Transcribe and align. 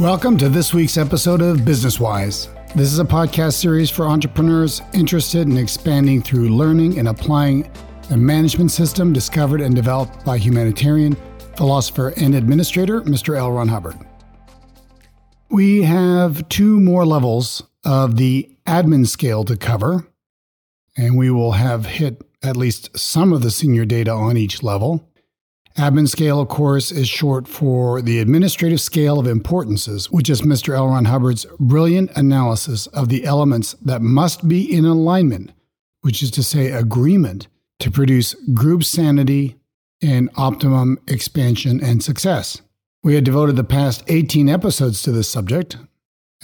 Welcome 0.00 0.36
to 0.38 0.48
this 0.48 0.74
week's 0.74 0.96
episode 0.96 1.40
of 1.40 1.64
Business 1.64 2.00
Wise. 2.00 2.48
This 2.74 2.92
is 2.92 2.98
a 2.98 3.04
podcast 3.04 3.52
series 3.52 3.90
for 3.90 4.08
entrepreneurs 4.08 4.82
interested 4.92 5.46
in 5.46 5.56
expanding 5.56 6.20
through 6.20 6.48
learning 6.48 6.98
and 6.98 7.06
applying 7.06 7.70
a 8.10 8.16
management 8.16 8.72
system 8.72 9.12
discovered 9.12 9.60
and 9.60 9.72
developed 9.72 10.24
by 10.24 10.36
humanitarian, 10.36 11.16
philosopher, 11.56 12.12
and 12.16 12.34
administrator 12.34 13.02
Mr. 13.02 13.38
L. 13.38 13.52
Ron 13.52 13.68
Hubbard. 13.68 13.96
We 15.48 15.82
have 15.82 16.48
two 16.48 16.80
more 16.80 17.06
levels 17.06 17.62
of 17.84 18.16
the 18.16 18.50
admin 18.66 19.06
scale 19.06 19.44
to 19.44 19.56
cover, 19.56 20.08
and 20.96 21.16
we 21.16 21.30
will 21.30 21.52
have 21.52 21.86
hit 21.86 22.20
at 22.42 22.56
least 22.56 22.98
some 22.98 23.32
of 23.32 23.42
the 23.42 23.50
senior 23.52 23.84
data 23.84 24.10
on 24.10 24.36
each 24.36 24.60
level. 24.60 25.08
Admin 25.76 26.06
scale, 26.08 26.40
of 26.40 26.46
course, 26.46 26.92
is 26.92 27.08
short 27.08 27.48
for 27.48 28.00
the 28.00 28.20
administrative 28.20 28.80
scale 28.80 29.18
of 29.18 29.26
importances, 29.26 30.08
which 30.08 30.30
is 30.30 30.42
Mr. 30.42 30.76
L. 30.76 30.86
Ron 30.86 31.06
Hubbard's 31.06 31.46
brilliant 31.58 32.12
analysis 32.16 32.86
of 32.88 33.08
the 33.08 33.24
elements 33.24 33.74
that 33.84 34.00
must 34.00 34.46
be 34.46 34.72
in 34.72 34.84
alignment, 34.84 35.50
which 36.02 36.22
is 36.22 36.30
to 36.32 36.44
say, 36.44 36.70
agreement, 36.70 37.48
to 37.80 37.90
produce 37.90 38.34
group 38.54 38.84
sanity 38.84 39.56
and 40.00 40.30
optimum 40.36 40.96
expansion 41.08 41.82
and 41.82 42.04
success. 42.04 42.62
We 43.02 43.16
had 43.16 43.24
devoted 43.24 43.56
the 43.56 43.64
past 43.64 44.04
18 44.06 44.48
episodes 44.48 45.02
to 45.02 45.10
this 45.10 45.28
subject 45.28 45.76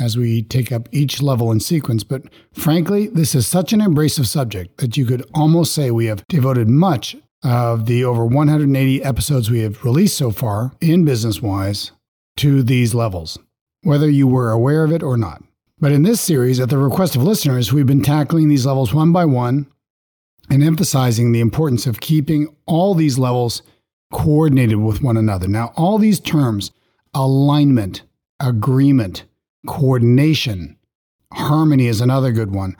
as 0.00 0.17
we 0.17 0.42
take 0.42 0.72
up 0.72 0.89
each 0.91 1.22
level 1.22 1.53
in 1.53 1.61
sequence, 1.61 2.03
but 2.03 2.22
frankly, 2.53 3.06
this 3.06 3.37
is 3.37 3.47
such 3.47 3.72
an 3.72 3.81
embracive 3.81 4.27
subject 4.27 4.78
that 4.78 4.97
you 4.97 5.06
could 5.06 5.25
almost 5.34 5.72
say 5.72 5.92
we 5.92 6.06
have 6.06 6.27
devoted 6.27 6.69
much 6.69 7.17
of 7.43 7.87
the 7.87 8.05
over 8.05 8.25
180 8.25 9.03
episodes 9.03 9.51
we 9.51 9.61
have 9.61 9.85
released 9.85 10.17
so 10.17 10.31
far 10.31 10.73
in 10.81 11.05
Business 11.05 11.41
Wise 11.41 11.93
to 12.37 12.63
these 12.63 12.95
levels, 12.95 13.39
whether 13.83 14.09
you 14.09 14.27
were 14.27 14.51
aware 14.51 14.85
of 14.85 14.93
it 14.93 15.03
or 15.03 15.17
not. 15.17 15.43
But 15.79 15.93
in 15.93 16.03
this 16.03 16.21
series, 16.21 16.61
at 16.61 16.69
the 16.69 16.79
request 16.79 17.17
of 17.17 17.23
listeners, 17.23 17.73
we've 17.73 17.87
been 17.87 18.03
tackling 18.03 18.49
these 18.49 18.67
levels 18.67 18.93
one 18.93 19.13
by 19.13 19.25
one 19.25 19.67
and 20.51 20.63
emphasizing 20.63 21.33
the 21.33 21.41
importance 21.41 21.87
of 21.87 22.01
keeping 22.01 22.55
all 22.67 22.95
these 22.95 23.19
levels 23.19 23.63
coordinated 24.13 24.77
with 24.77 25.03
one 25.03 25.17
another. 25.17 25.49
Now, 25.49 25.73
all 25.77 25.97
these 25.97 26.21
terms 26.21 26.73
alignment, 27.15 28.03
agreement, 28.39 29.25
coordination, 29.67 30.77
harmony 31.33 31.87
is 31.87 32.01
another 32.01 32.33
good 32.33 32.53
one 32.53 32.77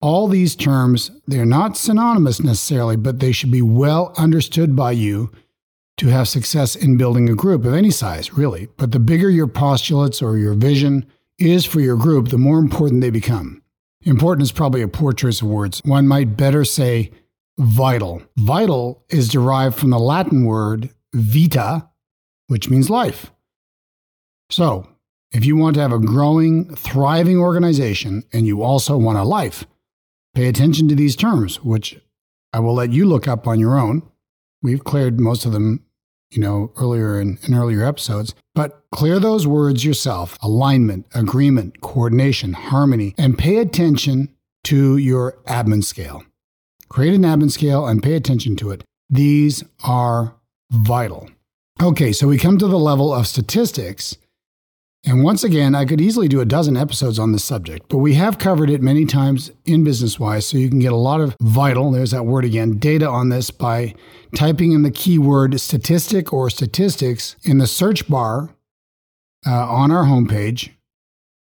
all 0.00 0.28
these 0.28 0.56
terms, 0.56 1.10
they're 1.26 1.44
not 1.44 1.76
synonymous 1.76 2.40
necessarily, 2.40 2.96
but 2.96 3.20
they 3.20 3.32
should 3.32 3.50
be 3.50 3.62
well 3.62 4.14
understood 4.16 4.74
by 4.74 4.92
you 4.92 5.30
to 5.98 6.08
have 6.08 6.28
success 6.28 6.74
in 6.74 6.96
building 6.96 7.28
a 7.28 7.34
group 7.34 7.64
of 7.64 7.74
any 7.74 7.90
size, 7.90 8.32
really. 8.32 8.68
But 8.78 8.92
the 8.92 8.98
bigger 8.98 9.28
your 9.28 9.46
postulates 9.46 10.22
or 10.22 10.38
your 10.38 10.54
vision 10.54 11.06
is 11.38 11.66
for 11.66 11.80
your 11.80 11.96
group, 11.96 12.28
the 12.28 12.38
more 12.38 12.58
important 12.58 13.02
they 13.02 13.10
become. 13.10 13.62
Important 14.02 14.44
is 14.44 14.52
probably 14.52 14.80
a 14.80 14.88
poor 14.88 15.12
choice 15.12 15.42
of 15.42 15.48
words. 15.48 15.82
One 15.84 16.08
might 16.08 16.36
better 16.36 16.64
say 16.64 17.10
vital. 17.58 18.22
Vital 18.38 19.04
is 19.10 19.28
derived 19.28 19.78
from 19.78 19.90
the 19.90 19.98
Latin 19.98 20.46
word 20.46 20.88
vita, 21.12 21.88
which 22.46 22.70
means 22.70 22.88
life. 22.88 23.30
So, 24.48 24.88
if 25.32 25.44
you 25.44 25.56
want 25.56 25.74
to 25.74 25.82
have 25.82 25.92
a 25.92 25.98
growing, 25.98 26.74
thriving 26.74 27.38
organization 27.38 28.24
and 28.32 28.46
you 28.46 28.62
also 28.62 28.96
want 28.96 29.18
a 29.18 29.22
life, 29.22 29.66
Pay 30.34 30.46
attention 30.46 30.88
to 30.88 30.94
these 30.94 31.16
terms, 31.16 31.62
which 31.62 32.00
I 32.52 32.60
will 32.60 32.74
let 32.74 32.92
you 32.92 33.06
look 33.06 33.26
up 33.26 33.46
on 33.46 33.58
your 33.58 33.78
own. 33.78 34.02
We've 34.62 34.84
cleared 34.84 35.20
most 35.20 35.44
of 35.44 35.52
them, 35.52 35.84
you 36.30 36.40
know, 36.40 36.72
earlier 36.76 37.20
in, 37.20 37.38
in 37.42 37.54
earlier 37.54 37.84
episodes, 37.84 38.34
but 38.54 38.84
clear 38.92 39.18
those 39.18 39.46
words 39.46 39.84
yourself 39.84 40.38
alignment, 40.42 41.06
agreement, 41.14 41.80
coordination, 41.80 42.52
harmony, 42.52 43.14
and 43.18 43.38
pay 43.38 43.56
attention 43.58 44.34
to 44.64 44.96
your 44.96 45.38
admin 45.46 45.82
scale. 45.82 46.24
Create 46.88 47.14
an 47.14 47.22
admin 47.22 47.50
scale 47.50 47.86
and 47.86 48.02
pay 48.02 48.14
attention 48.14 48.56
to 48.56 48.70
it. 48.70 48.84
These 49.08 49.64
are 49.84 50.36
vital. 50.70 51.30
Okay, 51.80 52.12
so 52.12 52.28
we 52.28 52.36
come 52.36 52.58
to 52.58 52.66
the 52.66 52.78
level 52.78 53.12
of 53.12 53.26
statistics 53.26 54.16
and 55.04 55.24
once 55.24 55.44
again, 55.44 55.74
I 55.74 55.86
could 55.86 56.00
easily 56.00 56.28
do 56.28 56.40
a 56.40 56.44
dozen 56.44 56.76
episodes 56.76 57.18
on 57.18 57.32
this 57.32 57.44
subject, 57.44 57.88
but 57.88 57.98
we 57.98 58.14
have 58.14 58.38
covered 58.38 58.68
it 58.68 58.82
many 58.82 59.06
times 59.06 59.50
in 59.64 59.82
Business 59.82 60.20
Wise, 60.20 60.46
so 60.46 60.58
you 60.58 60.68
can 60.68 60.78
get 60.78 60.92
a 60.92 60.96
lot 60.96 61.20
of 61.20 61.34
vital, 61.40 61.90
there's 61.90 62.10
that 62.10 62.26
word 62.26 62.44
again, 62.44 62.78
data 62.78 63.08
on 63.08 63.30
this 63.30 63.50
by 63.50 63.94
typing 64.34 64.72
in 64.72 64.82
the 64.82 64.90
keyword 64.90 65.58
statistic 65.58 66.32
or 66.32 66.50
statistics 66.50 67.36
in 67.42 67.58
the 67.58 67.66
search 67.66 68.08
bar 68.08 68.54
uh, 69.46 69.68
on 69.68 69.90
our 69.90 70.04
homepage 70.04 70.70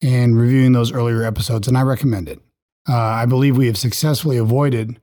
and 0.03 0.39
reviewing 0.39 0.73
those 0.73 0.93
earlier 0.93 1.23
episodes, 1.23 1.69
and 1.69 1.79
I 1.79 1.83
recommend 1.83 2.29
it. 2.29 2.41
Uh, 2.89 2.97
I 2.97 3.27
believe 3.27 3.57
we 3.57 3.67
have 3.69 3.79
successfully 3.79 4.37
avoided 4.37 5.01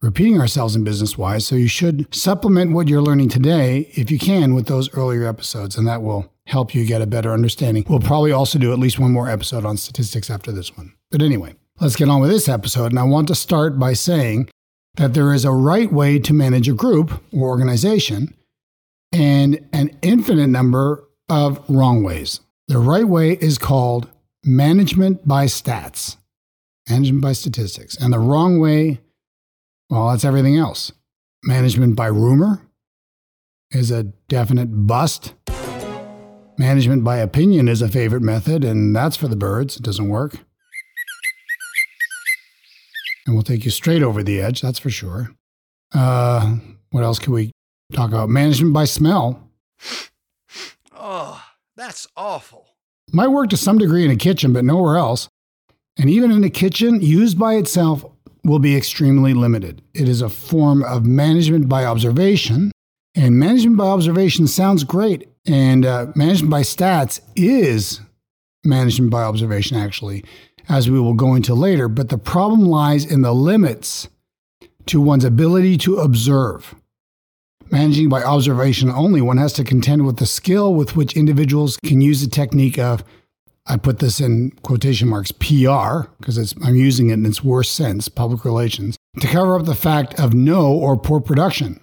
repeating 0.00 0.38
ourselves 0.38 0.76
in 0.76 0.84
business 0.84 1.16
wise, 1.16 1.46
so 1.46 1.56
you 1.56 1.68
should 1.68 2.14
supplement 2.14 2.72
what 2.72 2.88
you're 2.88 3.02
learning 3.02 3.28
today, 3.28 3.90
if 3.92 4.10
you 4.10 4.18
can, 4.18 4.54
with 4.54 4.66
those 4.66 4.92
earlier 4.94 5.26
episodes, 5.26 5.76
and 5.76 5.86
that 5.86 6.02
will 6.02 6.30
help 6.46 6.74
you 6.74 6.84
get 6.84 7.02
a 7.02 7.06
better 7.06 7.32
understanding. 7.32 7.84
We'll 7.88 8.00
probably 8.00 8.32
also 8.32 8.58
do 8.58 8.72
at 8.72 8.78
least 8.78 8.98
one 8.98 9.12
more 9.12 9.28
episode 9.28 9.64
on 9.64 9.76
statistics 9.76 10.30
after 10.30 10.52
this 10.52 10.76
one. 10.76 10.92
But 11.10 11.22
anyway, 11.22 11.54
let's 11.80 11.96
get 11.96 12.08
on 12.08 12.20
with 12.20 12.30
this 12.30 12.48
episode. 12.48 12.92
And 12.92 12.98
I 12.98 13.04
want 13.04 13.28
to 13.28 13.34
start 13.34 13.78
by 13.78 13.94
saying 13.94 14.48
that 14.96 15.14
there 15.14 15.32
is 15.32 15.44
a 15.44 15.52
right 15.52 15.92
way 15.92 16.18
to 16.18 16.32
manage 16.32 16.68
a 16.68 16.72
group 16.72 17.22
or 17.32 17.48
organization 17.48 18.34
and 19.12 19.66
an 19.72 19.96
infinite 20.02 20.48
number 20.48 21.04
of 21.28 21.64
wrong 21.68 22.02
ways. 22.02 22.40
The 22.68 22.78
right 22.78 23.06
way 23.06 23.32
is 23.32 23.58
called 23.58 24.08
management 24.44 25.26
by 25.26 25.46
stats, 25.46 26.16
management 26.88 27.22
by 27.22 27.32
statistics. 27.32 27.96
And 27.96 28.12
the 28.12 28.18
wrong 28.18 28.60
way, 28.60 29.00
well, 29.90 30.10
that's 30.10 30.24
everything 30.24 30.56
else. 30.56 30.92
Management 31.42 31.96
by 31.96 32.06
rumor 32.06 32.62
is 33.70 33.90
a 33.90 34.04
definite 34.28 34.86
bust. 34.86 35.34
Management 36.56 37.02
by 37.02 37.16
opinion 37.16 37.68
is 37.68 37.82
a 37.82 37.88
favorite 37.88 38.22
method, 38.22 38.64
and 38.64 38.94
that's 38.94 39.16
for 39.16 39.26
the 39.26 39.36
birds. 39.36 39.76
It 39.76 39.82
doesn't 39.82 40.08
work. 40.08 40.36
And 43.26 43.34
we'll 43.34 43.42
take 43.42 43.64
you 43.64 43.70
straight 43.70 44.02
over 44.02 44.22
the 44.22 44.40
edge, 44.40 44.60
that's 44.60 44.78
for 44.78 44.90
sure. 44.90 45.34
Uh, 45.92 46.56
what 46.90 47.02
else 47.02 47.18
can 47.18 47.32
we 47.32 47.50
talk 47.92 48.10
about? 48.10 48.28
Management 48.28 48.72
by 48.72 48.84
smell. 48.84 49.50
Oh, 50.94 51.42
that's 51.76 52.06
awful. 52.16 52.68
Might 53.12 53.28
work 53.28 53.50
to 53.50 53.56
some 53.56 53.78
degree 53.78 54.04
in 54.04 54.10
a 54.10 54.16
kitchen, 54.16 54.52
but 54.52 54.64
nowhere 54.64 54.96
else. 54.96 55.28
And 55.98 56.08
even 56.10 56.30
in 56.30 56.44
a 56.44 56.50
kitchen, 56.50 57.00
used 57.00 57.38
by 57.38 57.54
itself 57.54 58.04
will 58.44 58.58
be 58.58 58.76
extremely 58.76 59.34
limited. 59.34 59.82
It 59.94 60.08
is 60.08 60.20
a 60.20 60.28
form 60.28 60.82
of 60.84 61.04
management 61.06 61.68
by 61.68 61.84
observation. 61.84 62.70
And 63.14 63.38
management 63.38 63.76
by 63.76 63.86
observation 63.86 64.46
sounds 64.46 64.84
great 64.84 65.28
and 65.46 65.84
uh, 65.84 66.06
management 66.14 66.50
by 66.50 66.62
stats 66.62 67.20
is 67.36 68.00
management 68.64 69.10
by 69.10 69.22
observation, 69.22 69.76
actually, 69.76 70.24
as 70.68 70.90
we 70.90 70.98
will 70.98 71.14
go 71.14 71.34
into 71.34 71.54
later. 71.54 71.88
But 71.88 72.08
the 72.08 72.18
problem 72.18 72.62
lies 72.62 73.04
in 73.04 73.22
the 73.22 73.34
limits 73.34 74.08
to 74.86 75.00
one's 75.00 75.24
ability 75.24 75.76
to 75.78 75.96
observe. 75.96 76.74
Managing 77.70 78.08
by 78.08 78.22
observation 78.22 78.90
only, 78.90 79.20
one 79.20 79.38
has 79.38 79.52
to 79.54 79.64
contend 79.64 80.06
with 80.06 80.18
the 80.18 80.26
skill 80.26 80.74
with 80.74 80.96
which 80.96 81.16
individuals 81.16 81.78
can 81.84 82.00
use 82.00 82.20
the 82.20 82.30
technique 82.30 82.78
of, 82.78 83.02
I 83.66 83.78
put 83.78 83.98
this 83.98 84.20
in 84.20 84.50
quotation 84.62 85.08
marks, 85.08 85.32
PR, 85.32 86.10
because 86.18 86.54
I'm 86.62 86.76
using 86.76 87.08
it 87.08 87.14
in 87.14 87.26
its 87.26 87.42
worst 87.42 87.74
sense, 87.74 88.08
public 88.08 88.44
relations, 88.44 88.96
to 89.20 89.26
cover 89.26 89.58
up 89.58 89.64
the 89.64 89.74
fact 89.74 90.20
of 90.20 90.34
no 90.34 90.70
or 90.70 90.96
poor 90.98 91.20
production. 91.20 91.80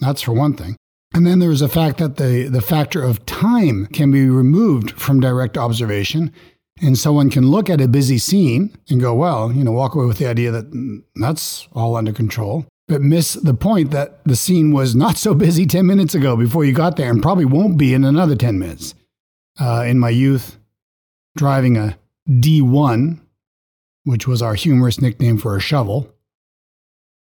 That's 0.00 0.20
for 0.20 0.32
one 0.32 0.54
thing. 0.54 0.76
And 1.14 1.24
then 1.24 1.38
there's 1.38 1.60
the 1.60 1.68
fact 1.68 1.98
that 1.98 2.16
the, 2.16 2.48
the 2.48 2.60
factor 2.60 3.00
of 3.00 3.24
time 3.24 3.86
can 3.86 4.10
be 4.10 4.28
removed 4.28 4.90
from 5.00 5.20
direct 5.20 5.56
observation. 5.56 6.32
And 6.82 6.98
someone 6.98 7.30
can 7.30 7.46
look 7.46 7.70
at 7.70 7.80
a 7.80 7.86
busy 7.86 8.18
scene 8.18 8.76
and 8.90 9.00
go, 9.00 9.14
well, 9.14 9.52
you 9.52 9.62
know, 9.62 9.70
walk 9.70 9.94
away 9.94 10.06
with 10.06 10.18
the 10.18 10.26
idea 10.26 10.50
that 10.50 10.72
mm, 10.72 11.04
that's 11.14 11.68
all 11.72 11.94
under 11.94 12.12
control, 12.12 12.66
but 12.88 13.00
miss 13.00 13.34
the 13.34 13.54
point 13.54 13.92
that 13.92 14.24
the 14.24 14.34
scene 14.34 14.72
was 14.72 14.96
not 14.96 15.16
so 15.16 15.34
busy 15.34 15.66
10 15.66 15.86
minutes 15.86 16.16
ago 16.16 16.36
before 16.36 16.64
you 16.64 16.72
got 16.72 16.96
there 16.96 17.10
and 17.10 17.22
probably 17.22 17.44
won't 17.44 17.78
be 17.78 17.94
in 17.94 18.02
another 18.02 18.34
10 18.34 18.58
minutes. 18.58 18.96
Uh, 19.60 19.84
in 19.86 20.00
my 20.00 20.10
youth, 20.10 20.58
driving 21.36 21.76
a 21.76 21.96
D1, 22.28 23.20
which 24.02 24.26
was 24.26 24.42
our 24.42 24.54
humorous 24.54 25.00
nickname 25.00 25.38
for 25.38 25.56
a 25.56 25.60
shovel, 25.60 26.12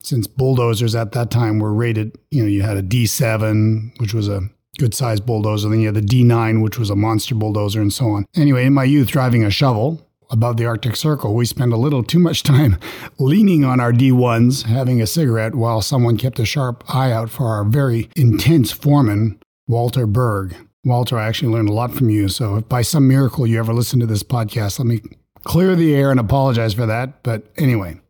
since 0.03 0.27
bulldozers 0.27 0.95
at 0.95 1.13
that 1.13 1.31
time 1.31 1.59
were 1.59 1.73
rated, 1.73 2.17
you 2.31 2.43
know, 2.43 2.49
you 2.49 2.63
had 2.63 2.77
a 2.77 2.83
D7, 2.83 3.99
which 4.01 4.15
was 4.15 4.29
a 4.29 4.49
good 4.79 4.95
sized 4.95 5.27
bulldozer, 5.27 5.69
then 5.69 5.81
you 5.81 5.87
had 5.87 5.95
the 5.95 6.01
D9, 6.01 6.63
which 6.63 6.79
was 6.79 6.91
a 6.91 6.97
monster 6.97 7.35
bulldozer, 7.35 7.81
and 7.81 7.93
so 7.93 8.11
on. 8.11 8.25
Anyway, 8.35 8.65
in 8.65 8.73
my 8.73 8.85
youth, 8.85 9.09
driving 9.09 9.45
a 9.45 9.51
shovel 9.51 10.07
above 10.31 10.57
the 10.57 10.67
Arctic 10.67 10.95
Circle, 10.95 11.35
we 11.35 11.45
spent 11.45 11.73
a 11.73 11.77
little 11.77 12.03
too 12.03 12.19
much 12.19 12.43
time 12.43 12.79
leaning 13.19 13.65
on 13.65 13.81
our 13.81 13.93
D1s, 13.93 14.65
having 14.65 15.03
a 15.03 15.07
cigarette, 15.07 15.55
while 15.55 15.83
someone 15.83 16.17
kept 16.17 16.39
a 16.39 16.45
sharp 16.45 16.85
eye 16.95 17.13
out 17.13 17.31
for 17.31 17.49
our 17.49 17.65
very 17.65 18.09
intense 18.17 18.71
foreman, 18.73 19.39
Walter 19.67 20.07
Berg. 20.07 20.55
Walter, 20.85 21.19
I 21.19 21.27
actually 21.27 21.53
learned 21.53 21.69
a 21.69 21.73
lot 21.73 21.93
from 21.93 22.09
you. 22.09 22.29
So 22.29 22.57
if 22.57 22.69
by 22.69 22.83
some 22.83 23.09
miracle 23.09 23.47
you 23.47 23.59
ever 23.59 23.75
listen 23.75 24.01
to 24.01 24.07
this 24.07 24.23
podcast, 24.23 24.79
let 24.79 24.87
me 24.87 25.03
clear 25.45 25.75
the 25.75 25.95
air 25.95 26.11
and 26.11 26.21
apologize 26.21 26.75
for 26.75 26.87
that. 26.87 27.23
But 27.23 27.45
anyway, 27.57 28.01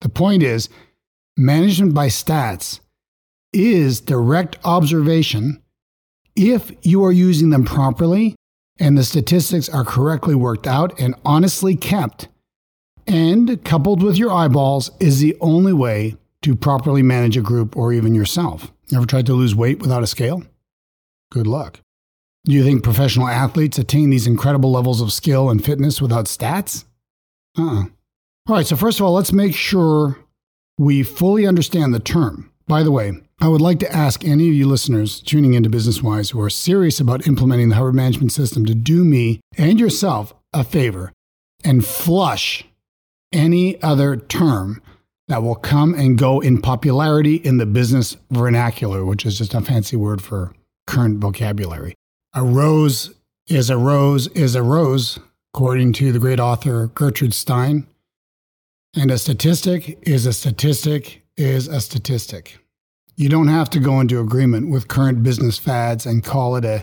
the 0.00 0.08
point 0.08 0.42
is 0.42 0.68
management 1.38 1.94
by 1.94 2.08
stats 2.08 2.80
is 3.52 4.00
direct 4.00 4.58
observation 4.64 5.62
if 6.36 6.70
you 6.82 7.04
are 7.04 7.12
using 7.12 7.50
them 7.50 7.64
properly 7.64 8.34
and 8.78 8.96
the 8.96 9.04
statistics 9.04 9.68
are 9.68 9.84
correctly 9.84 10.34
worked 10.34 10.66
out 10.66 10.98
and 11.00 11.14
honestly 11.24 11.74
kept, 11.74 12.28
and 13.06 13.64
coupled 13.64 14.02
with 14.02 14.16
your 14.16 14.32
eyeballs, 14.32 14.90
is 15.00 15.18
the 15.18 15.36
only 15.40 15.72
way 15.72 16.16
to 16.42 16.54
properly 16.54 17.02
manage 17.02 17.36
a 17.36 17.40
group 17.40 17.76
or 17.76 17.92
even 17.92 18.14
yourself. 18.14 18.72
Ever 18.94 19.06
tried 19.06 19.26
to 19.26 19.34
lose 19.34 19.54
weight 19.54 19.80
without 19.80 20.02
a 20.02 20.06
scale? 20.06 20.44
Good 21.30 21.46
luck. 21.46 21.80
Do 22.44 22.52
you 22.52 22.62
think 22.62 22.84
professional 22.84 23.26
athletes 23.26 23.78
attain 23.78 24.10
these 24.10 24.26
incredible 24.26 24.70
levels 24.70 25.00
of 25.00 25.12
skill 25.12 25.50
and 25.50 25.64
fitness 25.64 26.00
without 26.00 26.26
stats? 26.26 26.84
Uh 27.58 27.62
uh-uh. 27.62 27.84
All 28.46 28.56
right, 28.56 28.66
so 28.66 28.76
first 28.76 29.00
of 29.00 29.06
all, 29.06 29.12
let's 29.12 29.32
make 29.32 29.54
sure 29.54 30.16
we 30.78 31.02
fully 31.02 31.46
understand 31.46 31.92
the 31.92 32.00
term. 32.00 32.50
By 32.66 32.82
the 32.82 32.92
way, 32.92 33.12
I 33.40 33.48
would 33.48 33.60
like 33.60 33.78
to 33.80 33.92
ask 33.92 34.24
any 34.24 34.48
of 34.48 34.54
you 34.54 34.66
listeners 34.66 35.20
tuning 35.20 35.54
into 35.54 35.68
Business 35.68 36.02
Wise 36.02 36.30
who 36.30 36.40
are 36.40 36.50
serious 36.50 37.00
about 37.00 37.26
implementing 37.26 37.68
the 37.68 37.76
Hubbard 37.76 37.94
Management 37.94 38.32
System 38.32 38.64
to 38.66 38.74
do 38.74 39.04
me 39.04 39.40
and 39.56 39.78
yourself 39.78 40.34
a 40.52 40.64
favor 40.64 41.12
and 41.64 41.84
flush 41.84 42.64
any 43.32 43.80
other 43.82 44.16
term 44.16 44.80
that 45.28 45.42
will 45.42 45.54
come 45.54 45.94
and 45.94 46.16
go 46.16 46.40
in 46.40 46.60
popularity 46.60 47.36
in 47.36 47.58
the 47.58 47.66
business 47.66 48.16
vernacular, 48.30 49.04
which 49.04 49.26
is 49.26 49.36
just 49.38 49.54
a 49.54 49.60
fancy 49.60 49.96
word 49.96 50.22
for 50.22 50.54
current 50.86 51.18
vocabulary. 51.18 51.94
A 52.34 52.42
rose 52.42 53.14
is 53.46 53.70
a 53.70 53.76
rose 53.76 54.26
is 54.28 54.54
a 54.54 54.62
rose, 54.62 55.18
according 55.54 55.92
to 55.94 56.12
the 56.12 56.18
great 56.18 56.40
author 56.40 56.88
Gertrude 56.88 57.34
Stein. 57.34 57.86
And 58.98 59.12
a 59.12 59.18
statistic 59.18 59.96
is 60.02 60.26
a 60.26 60.32
statistic 60.32 61.22
is 61.36 61.68
a 61.68 61.80
statistic. 61.80 62.58
You 63.14 63.28
don't 63.28 63.46
have 63.46 63.70
to 63.70 63.78
go 63.78 64.00
into 64.00 64.18
agreement 64.18 64.70
with 64.70 64.88
current 64.88 65.22
business 65.22 65.56
fads 65.56 66.04
and 66.04 66.24
call 66.24 66.56
it 66.56 66.64
a 66.64 66.82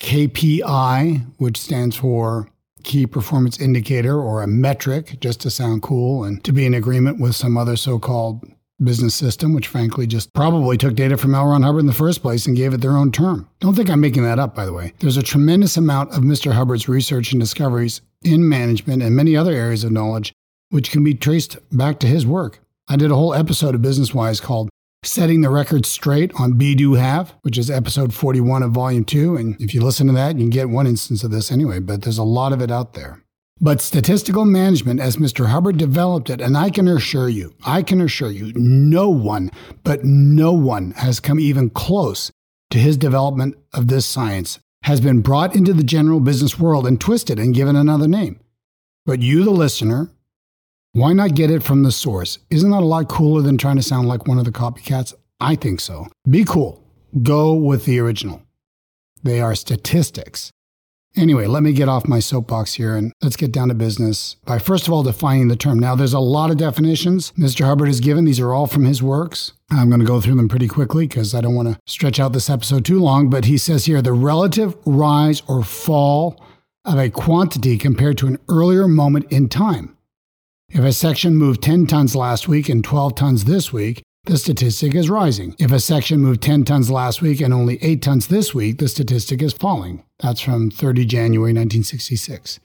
KPI, 0.00 1.26
which 1.38 1.56
stands 1.56 1.96
for 1.96 2.48
key 2.84 3.06
performance 3.06 3.60
indicator 3.60 4.20
or 4.20 4.40
a 4.40 4.46
metric, 4.46 5.18
just 5.20 5.40
to 5.40 5.50
sound 5.50 5.82
cool 5.82 6.22
and 6.22 6.44
to 6.44 6.52
be 6.52 6.64
in 6.64 6.74
agreement 6.74 7.18
with 7.18 7.34
some 7.34 7.56
other 7.56 7.74
so 7.74 7.98
called 7.98 8.44
business 8.80 9.16
system, 9.16 9.52
which 9.52 9.66
frankly 9.66 10.06
just 10.06 10.32
probably 10.34 10.76
took 10.76 10.94
data 10.94 11.16
from 11.16 11.34
L. 11.34 11.46
Ron 11.46 11.62
Hubbard 11.62 11.80
in 11.80 11.86
the 11.86 11.92
first 11.92 12.22
place 12.22 12.46
and 12.46 12.56
gave 12.56 12.72
it 12.72 12.80
their 12.80 12.96
own 12.96 13.10
term. 13.10 13.48
Don't 13.58 13.74
think 13.74 13.90
I'm 13.90 14.00
making 14.00 14.22
that 14.22 14.38
up, 14.38 14.54
by 14.54 14.64
the 14.64 14.72
way. 14.72 14.92
There's 15.00 15.16
a 15.16 15.24
tremendous 15.24 15.76
amount 15.76 16.12
of 16.12 16.22
Mr. 16.22 16.52
Hubbard's 16.52 16.88
research 16.88 17.32
and 17.32 17.40
discoveries 17.40 18.00
in 18.22 18.48
management 18.48 19.02
and 19.02 19.16
many 19.16 19.36
other 19.36 19.52
areas 19.52 19.82
of 19.82 19.90
knowledge, 19.90 20.32
which 20.70 20.90
can 20.90 21.02
be 21.04 21.14
traced 21.14 21.56
back 21.76 21.98
to 22.00 22.06
his 22.06 22.26
work. 22.26 22.60
I 22.88 22.96
did 22.96 23.10
a 23.10 23.16
whole 23.16 23.34
episode 23.34 23.74
of 23.74 23.82
Business 23.82 24.14
Wise 24.14 24.40
called 24.40 24.70
Setting 25.02 25.40
the 25.40 25.50
Record 25.50 25.86
Straight 25.86 26.32
on 26.38 26.58
Be 26.58 26.74
Do 26.74 26.94
Have, 26.94 27.34
which 27.42 27.58
is 27.58 27.70
episode 27.70 28.12
41 28.12 28.62
of 28.62 28.72
volume 28.72 29.04
two. 29.04 29.36
And 29.36 29.60
if 29.60 29.74
you 29.74 29.82
listen 29.82 30.06
to 30.08 30.12
that, 30.14 30.36
you 30.36 30.42
can 30.42 30.50
get 30.50 30.68
one 30.68 30.86
instance 30.86 31.22
of 31.22 31.30
this 31.30 31.52
anyway, 31.52 31.78
but 31.78 32.02
there's 32.02 32.18
a 32.18 32.24
lot 32.24 32.52
of 32.52 32.60
it 32.60 32.70
out 32.70 32.94
there. 32.94 33.22
But 33.60 33.80
statistical 33.80 34.44
management, 34.44 35.00
as 35.00 35.16
Mr. 35.16 35.46
Hubbard 35.46 35.78
developed 35.78 36.30
it, 36.30 36.40
and 36.40 36.56
I 36.56 36.70
can 36.70 36.86
assure 36.86 37.28
you, 37.28 37.54
I 37.66 37.82
can 37.82 38.00
assure 38.00 38.30
you, 38.30 38.52
no 38.54 39.08
one, 39.10 39.50
but 39.82 40.04
no 40.04 40.52
one 40.52 40.92
has 40.92 41.18
come 41.18 41.40
even 41.40 41.70
close 41.70 42.30
to 42.70 42.78
his 42.78 42.96
development 42.96 43.56
of 43.72 43.88
this 43.88 44.06
science, 44.06 44.60
has 44.82 45.00
been 45.00 45.22
brought 45.22 45.56
into 45.56 45.72
the 45.72 45.82
general 45.82 46.20
business 46.20 46.58
world 46.58 46.86
and 46.86 47.00
twisted 47.00 47.38
and 47.38 47.54
given 47.54 47.74
another 47.74 48.06
name. 48.06 48.38
But 49.04 49.22
you, 49.22 49.42
the 49.42 49.50
listener, 49.50 50.10
why 50.92 51.12
not 51.12 51.34
get 51.34 51.50
it 51.50 51.62
from 51.62 51.82
the 51.82 51.92
source? 51.92 52.38
Isn't 52.50 52.70
that 52.70 52.82
a 52.82 52.86
lot 52.86 53.08
cooler 53.08 53.42
than 53.42 53.58
trying 53.58 53.76
to 53.76 53.82
sound 53.82 54.08
like 54.08 54.26
one 54.26 54.38
of 54.38 54.44
the 54.44 54.52
copycats? 54.52 55.14
I 55.40 55.54
think 55.54 55.80
so. 55.80 56.08
Be 56.28 56.44
cool. 56.44 56.82
Go 57.22 57.54
with 57.54 57.84
the 57.84 57.98
original. 58.00 58.42
They 59.22 59.40
are 59.40 59.54
statistics. 59.54 60.50
Anyway, 61.16 61.46
let 61.46 61.62
me 61.62 61.72
get 61.72 61.88
off 61.88 62.06
my 62.06 62.20
soapbox 62.20 62.74
here 62.74 62.94
and 62.94 63.12
let's 63.22 63.36
get 63.36 63.50
down 63.50 63.68
to 63.68 63.74
business 63.74 64.36
by 64.44 64.58
first 64.58 64.86
of 64.86 64.92
all 64.92 65.02
defining 65.02 65.48
the 65.48 65.56
term. 65.56 65.78
Now, 65.78 65.96
there's 65.96 66.12
a 66.12 66.20
lot 66.20 66.50
of 66.50 66.58
definitions 66.58 67.32
Mr. 67.32 67.64
Hubbard 67.64 67.88
has 67.88 68.00
given. 68.00 68.24
These 68.24 68.40
are 68.40 68.52
all 68.52 68.66
from 68.66 68.84
his 68.84 69.02
works. 69.02 69.52
I'm 69.70 69.88
going 69.88 70.00
to 70.00 70.06
go 70.06 70.20
through 70.20 70.36
them 70.36 70.48
pretty 70.48 70.68
quickly 70.68 71.06
because 71.06 71.34
I 71.34 71.40
don't 71.40 71.54
want 71.54 71.68
to 71.68 71.78
stretch 71.86 72.20
out 72.20 72.32
this 72.32 72.48
episode 72.48 72.84
too 72.84 73.00
long. 73.00 73.30
But 73.30 73.46
he 73.46 73.58
says 73.58 73.86
here 73.86 74.00
the 74.00 74.12
relative 74.12 74.76
rise 74.86 75.42
or 75.48 75.64
fall 75.64 76.40
of 76.84 76.98
a 76.98 77.10
quantity 77.10 77.78
compared 77.78 78.16
to 78.18 78.28
an 78.28 78.38
earlier 78.48 78.86
moment 78.86 79.30
in 79.32 79.48
time. 79.48 79.97
If 80.70 80.84
a 80.84 80.92
section 80.92 81.36
moved 81.36 81.62
10 81.62 81.86
tons 81.86 82.14
last 82.14 82.46
week 82.46 82.68
and 82.68 82.84
12 82.84 83.14
tons 83.14 83.44
this 83.44 83.72
week, 83.72 84.02
the 84.24 84.36
statistic 84.36 84.94
is 84.94 85.08
rising. 85.08 85.56
If 85.58 85.72
a 85.72 85.80
section 85.80 86.20
moved 86.20 86.42
10 86.42 86.64
tons 86.64 86.90
last 86.90 87.22
week 87.22 87.40
and 87.40 87.54
only 87.54 87.82
8 87.82 88.02
tons 88.02 88.26
this 88.26 88.54
week, 88.54 88.78
the 88.78 88.86
statistic 88.86 89.40
is 89.40 89.54
falling. 89.54 90.04
That's 90.20 90.42
from 90.42 90.70
30 90.70 91.06
January 91.06 91.52
1966. 91.52 92.60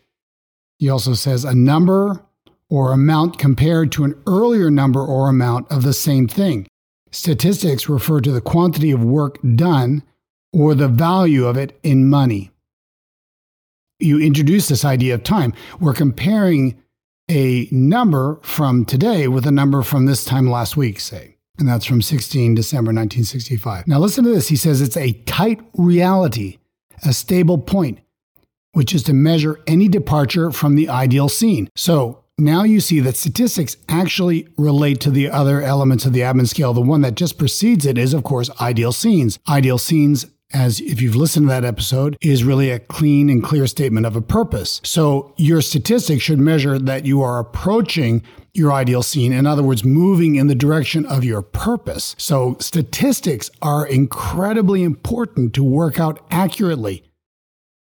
He 0.79 0.89
also 0.89 1.13
says 1.13 1.45
a 1.45 1.55
number 1.55 2.21
or 2.69 2.91
amount 2.91 3.39
compared 3.39 3.93
to 3.93 4.03
an 4.03 4.21
earlier 4.27 4.69
number 4.69 5.01
or 5.01 5.29
amount 5.29 5.71
of 5.71 5.83
the 5.83 5.93
same 5.93 6.27
thing. 6.27 6.67
Statistics 7.11 7.87
refer 7.87 8.19
to 8.19 8.33
the 8.33 8.41
quantity 8.41 8.91
of 8.91 9.01
work 9.01 9.37
done 9.55 10.03
or 10.51 10.75
the 10.75 10.89
value 10.89 11.45
of 11.45 11.55
it 11.55 11.79
in 11.83 12.09
money. 12.09 12.51
You 13.99 14.19
introduce 14.19 14.67
this 14.67 14.83
idea 14.83 15.13
of 15.13 15.23
time. 15.23 15.53
We're 15.79 15.93
comparing 15.93 16.82
a 17.29 17.67
number 17.71 18.39
from 18.43 18.85
today 18.85 19.27
with 19.27 19.45
a 19.45 19.51
number 19.51 19.81
from 19.81 20.05
this 20.05 20.25
time 20.25 20.49
last 20.49 20.75
week, 20.77 20.99
say. 20.99 21.37
And 21.59 21.67
that's 21.67 21.85
from 21.85 22.01
16 22.01 22.55
December 22.55 22.89
1965. 22.89 23.87
Now, 23.87 23.99
listen 23.99 24.23
to 24.23 24.31
this. 24.31 24.47
He 24.47 24.55
says 24.55 24.81
it's 24.81 24.97
a 24.97 25.13
tight 25.25 25.61
reality, 25.75 26.57
a 27.05 27.13
stable 27.13 27.59
point, 27.59 27.99
which 28.71 28.93
is 28.93 29.03
to 29.03 29.13
measure 29.13 29.59
any 29.67 29.87
departure 29.87 30.51
from 30.51 30.75
the 30.75 30.89
ideal 30.89 31.29
scene. 31.29 31.69
So 31.75 32.23
now 32.39 32.63
you 32.63 32.79
see 32.79 32.99
that 33.01 33.15
statistics 33.15 33.77
actually 33.87 34.47
relate 34.57 34.99
to 35.01 35.11
the 35.11 35.29
other 35.29 35.61
elements 35.61 36.05
of 36.05 36.13
the 36.13 36.21
admin 36.21 36.47
scale. 36.47 36.73
The 36.73 36.81
one 36.81 37.01
that 37.01 37.13
just 37.13 37.37
precedes 37.37 37.85
it 37.85 37.99
is, 37.99 38.15
of 38.15 38.23
course, 38.23 38.49
ideal 38.59 38.91
scenes. 38.91 39.37
Ideal 39.47 39.77
scenes 39.77 40.25
as 40.53 40.79
if 40.79 41.01
you've 41.01 41.15
listened 41.15 41.45
to 41.45 41.49
that 41.49 41.65
episode, 41.65 42.15
is 42.21 42.43
really 42.43 42.69
a 42.69 42.79
clean 42.79 43.29
and 43.29 43.43
clear 43.43 43.67
statement 43.67 44.05
of 44.05 44.15
a 44.15 44.21
purpose. 44.21 44.79
So 44.83 45.33
your 45.37 45.61
statistics 45.61 46.23
should 46.23 46.39
measure 46.39 46.79
that 46.79 47.05
you 47.05 47.21
are 47.21 47.39
approaching 47.39 48.23
your 48.53 48.71
ideal 48.71 49.01
scene. 49.01 49.33
In 49.33 49.47
other 49.47 49.63
words, 49.63 49.83
moving 49.83 50.35
in 50.35 50.47
the 50.47 50.55
direction 50.55 51.05
of 51.05 51.23
your 51.23 51.41
purpose. 51.41 52.15
So 52.19 52.55
statistics 52.59 53.49
are 53.61 53.85
incredibly 53.85 54.83
important 54.83 55.53
to 55.55 55.63
work 55.63 55.99
out 55.99 56.23
accurately 56.29 57.03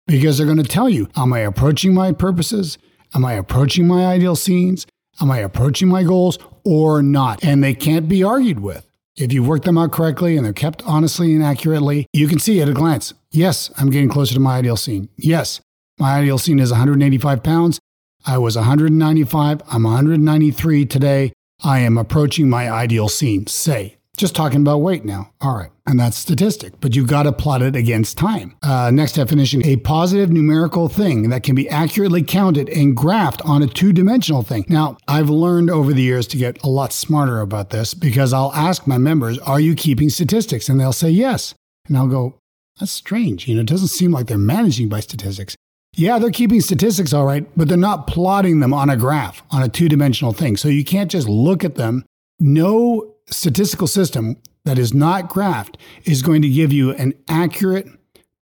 because 0.07 0.39
they're 0.39 0.47
going 0.47 0.59
to 0.59 0.65
tell 0.65 0.89
you, 0.89 1.09
am 1.17 1.33
I 1.33 1.41
approaching 1.41 1.93
my 1.93 2.13
purposes? 2.13 2.79
Am 3.15 3.25
I 3.25 3.35
approaching 3.35 3.87
my 3.87 4.07
ideal 4.07 4.37
scenes? 4.37 4.87
Am 5.21 5.31
I 5.31 5.39
approaching 5.39 5.89
my 5.89 6.03
goals 6.03 6.39
or 6.65 7.03
not? 7.03 7.45
And 7.45 7.63
they 7.63 7.75
can't 7.75 8.09
be 8.09 8.25
argued 8.25 8.61
with. 8.61 8.87
If 9.17 9.33
you 9.33 9.45
work 9.45 9.63
them 9.63 9.79
out 9.79 9.93
correctly 9.93 10.37
and 10.37 10.45
they're 10.45 10.53
kept 10.53 10.83
honestly 10.85 11.35
and 11.35 11.45
accurately, 11.45 12.07
you 12.13 12.27
can 12.27 12.41
see 12.41 12.61
at 12.61 12.69
a 12.69 12.73
glance 12.73 13.15
yes, 13.31 13.71
I'm 13.77 13.91
getting 13.91 14.09
closer 14.09 14.35
to 14.35 14.41
my 14.41 14.57
ideal 14.59 14.77
scene. 14.77 15.09
Yes, 15.17 15.61
my 15.99 16.15
ideal 16.19 16.39
scene 16.39 16.59
is 16.59 16.71
185 16.71 17.43
pounds. 17.43 17.79
I 18.27 18.39
was 18.39 18.57
195. 18.57 19.63
I'm 19.69 19.83
193 19.83 20.87
today. 20.87 21.33
I 21.63 21.81
am 21.81 21.99
approaching 21.99 22.49
my 22.49 22.71
ideal 22.71 23.09
scene. 23.09 23.47
Say, 23.47 23.99
just 24.17 24.35
talking 24.35 24.61
about 24.61 24.79
weight 24.79 25.05
now. 25.05 25.31
All 25.41 25.57
right. 25.57 25.71
And 25.87 26.01
that's 26.01 26.17
statistic, 26.17 26.81
but 26.81 26.97
you've 26.97 27.09
got 27.09 27.25
to 27.25 27.33
plot 27.33 27.61
it 27.61 27.77
against 27.77 28.17
time. 28.17 28.57
Uh, 28.63 28.91
next 28.91 29.13
definition 29.13 29.65
a 29.67 29.77
positive 29.77 30.31
numerical 30.31 30.89
thing 30.89 31.29
that 31.29 31.43
can 31.43 31.55
be 31.55 31.69
accurately 31.69 32.23
counted 32.23 32.69
and 32.71 32.97
graphed 32.97 33.47
on 33.47 33.63
a 33.63 33.67
two 33.67 33.93
dimensional 33.93 34.43
thing. 34.43 34.65
Now, 34.69 34.97
I've 35.07 35.29
learned 35.29 35.71
over 35.71 35.93
the 35.93 36.03
years 36.03 36.27
to 36.29 36.37
get 36.37 36.63
a 36.63 36.69
lot 36.69 36.93
smarter 36.93 37.41
about 37.41 37.71
this 37.71 37.93
because 37.93 38.33
I'll 38.33 38.53
ask 38.55 38.87
my 38.87 38.99
members, 38.99 39.39
Are 39.41 39.61
you 39.61 39.75
keeping 39.75 40.09
statistics? 40.09 40.69
And 40.69 40.81
they'll 40.81 40.93
say 40.93 41.11
yes. 41.11 41.55
And 41.87 41.97
I'll 41.97 42.09
go, 42.09 42.39
That's 42.81 42.93
strange. 42.93 43.47
You 43.47 43.57
know, 43.57 43.61
it 43.61 43.67
doesn't 43.67 43.89
seem 43.89 44.11
like 44.11 44.27
they're 44.27 44.39
managing 44.39 44.89
by 44.89 45.01
statistics. 45.01 45.55
Yeah, 45.97 46.19
they're 46.19 46.31
keeping 46.31 46.61
statistics 46.61 47.13
all 47.13 47.25
right, 47.25 47.47
but 47.57 47.69
they're 47.69 47.77
not 47.77 48.09
plotting 48.09 48.59
them 48.59 48.75
on 48.75 48.91
a 48.91 48.97
graph, 48.97 49.43
on 49.51 49.63
a 49.63 49.69
two 49.69 49.89
dimensional 49.89 50.33
thing. 50.33 50.57
So 50.57 50.69
you 50.69 50.85
can't 50.85 51.11
just 51.11 51.29
look 51.29 51.63
at 51.63 51.77
them. 51.77 52.05
No 52.41 53.14
statistical 53.29 53.87
system 53.87 54.37
that 54.65 54.79
is 54.79 54.95
not 54.95 55.29
graphed 55.29 55.77
is 56.05 56.23
going 56.23 56.43
to 56.43 56.49
give 56.49 56.73
you 56.73 56.93
an 56.93 57.15
accurate 57.29 57.89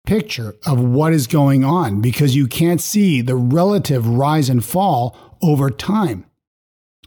picture 0.07 0.57
of 0.67 0.81
what 0.81 1.13
is 1.13 1.27
going 1.27 1.65
on 1.65 2.01
because 2.01 2.35
you 2.35 2.47
can't 2.47 2.81
see 2.81 3.21
the 3.21 3.37
relative 3.37 4.07
rise 4.07 4.49
and 4.49 4.65
fall 4.65 5.17
over 5.43 5.71
time. 5.71 6.25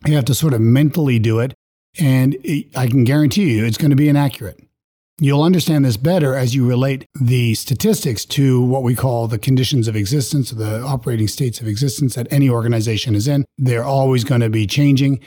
You 0.05 0.15
have 0.15 0.25
to 0.25 0.35
sort 0.35 0.53
of 0.53 0.61
mentally 0.61 1.19
do 1.19 1.39
it, 1.39 1.53
and 1.99 2.37
I 2.75 2.87
can 2.87 3.03
guarantee 3.03 3.55
you 3.55 3.65
it's 3.65 3.77
going 3.77 3.89
to 3.89 3.95
be 3.95 4.09
inaccurate. 4.09 4.59
You'll 5.19 5.43
understand 5.43 5.85
this 5.85 5.95
better 5.95 6.35
as 6.35 6.53
you 6.53 6.67
relate 6.67 7.05
the 7.19 7.55
statistics 7.55 8.25
to 8.25 8.61
what 8.61 8.83
we 8.83 8.95
call 8.95 9.27
the 9.27 9.39
conditions 9.39 9.87
of 9.87 9.95
existence, 9.95 10.51
the 10.51 10.81
operating 10.81 11.29
states 11.29 11.61
of 11.61 11.67
existence 11.67 12.15
that 12.15 12.27
any 12.31 12.49
organization 12.49 13.15
is 13.15 13.25
in. 13.25 13.45
They're 13.57 13.85
always 13.85 14.25
going 14.25 14.41
to 14.41 14.49
be 14.49 14.67
changing. 14.67 15.21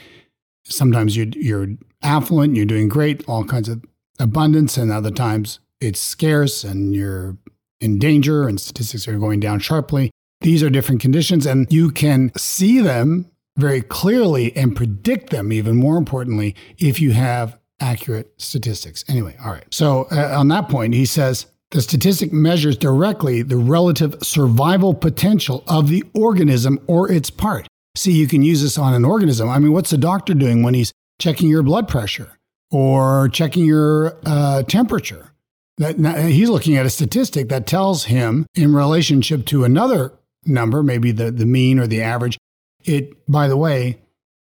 Sometimes 0.63 1.17
you're, 1.17 1.27
you're 1.33 1.69
affluent, 2.01 2.55
you're 2.55 2.65
doing 2.65 2.89
great, 2.89 3.27
all 3.27 3.43
kinds 3.43 3.69
of 3.69 3.83
abundance, 4.19 4.77
and 4.77 4.91
other 4.91 5.11
times 5.11 5.59
it's 5.81 5.99
scarce 5.99 6.63
and 6.63 6.93
you're 6.93 7.37
in 7.79 7.97
danger 7.99 8.47
and 8.47 8.59
statistics 8.59 9.07
are 9.07 9.17
going 9.17 9.39
down 9.39 9.59
sharply. 9.59 10.11
These 10.41 10.63
are 10.63 10.69
different 10.69 11.01
conditions, 11.01 11.45
and 11.45 11.71
you 11.71 11.91
can 11.91 12.31
see 12.37 12.79
them 12.79 13.29
very 13.57 13.81
clearly 13.81 14.55
and 14.55 14.75
predict 14.75 15.31
them, 15.31 15.51
even 15.51 15.75
more 15.75 15.97
importantly, 15.97 16.55
if 16.77 17.01
you 17.01 17.11
have 17.11 17.59
accurate 17.81 18.33
statistics. 18.37 19.03
Anyway, 19.07 19.35
all 19.43 19.51
right. 19.51 19.65
So 19.69 20.07
uh, 20.11 20.35
on 20.37 20.47
that 20.49 20.69
point, 20.69 20.93
he 20.93 21.05
says 21.05 21.45
the 21.71 21.81
statistic 21.81 22.33
measures 22.33 22.77
directly 22.77 23.41
the 23.41 23.57
relative 23.57 24.15
survival 24.23 24.93
potential 24.93 25.63
of 25.67 25.89
the 25.89 26.03
organism 26.13 26.79
or 26.87 27.11
its 27.11 27.29
part. 27.29 27.67
See, 27.95 28.13
you 28.13 28.27
can 28.27 28.43
use 28.43 28.61
this 28.61 28.77
on 28.77 28.93
an 28.93 29.03
organism. 29.03 29.49
I 29.49 29.59
mean, 29.59 29.73
what's 29.73 29.89
the 29.89 29.97
doctor 29.97 30.33
doing 30.33 30.63
when 30.63 30.73
he's 30.73 30.93
checking 31.19 31.49
your 31.49 31.63
blood 31.63 31.87
pressure 31.87 32.39
or 32.71 33.29
checking 33.29 33.65
your 33.65 34.17
uh, 34.25 34.63
temperature? 34.63 35.31
That, 35.77 35.97
he's 36.29 36.49
looking 36.49 36.75
at 36.75 36.85
a 36.85 36.89
statistic 36.89 37.47
that 37.49 37.65
tells 37.65 38.05
him 38.05 38.45
in 38.53 38.73
relationship 38.73 39.45
to 39.47 39.63
another 39.63 40.13
number, 40.45 40.83
maybe 40.83 41.11
the, 41.11 41.31
the 41.31 41.45
mean 41.45 41.79
or 41.79 41.87
the 41.87 42.01
average. 42.01 42.37
It, 42.83 43.13
by 43.27 43.47
the 43.47 43.55
way, 43.55 44.01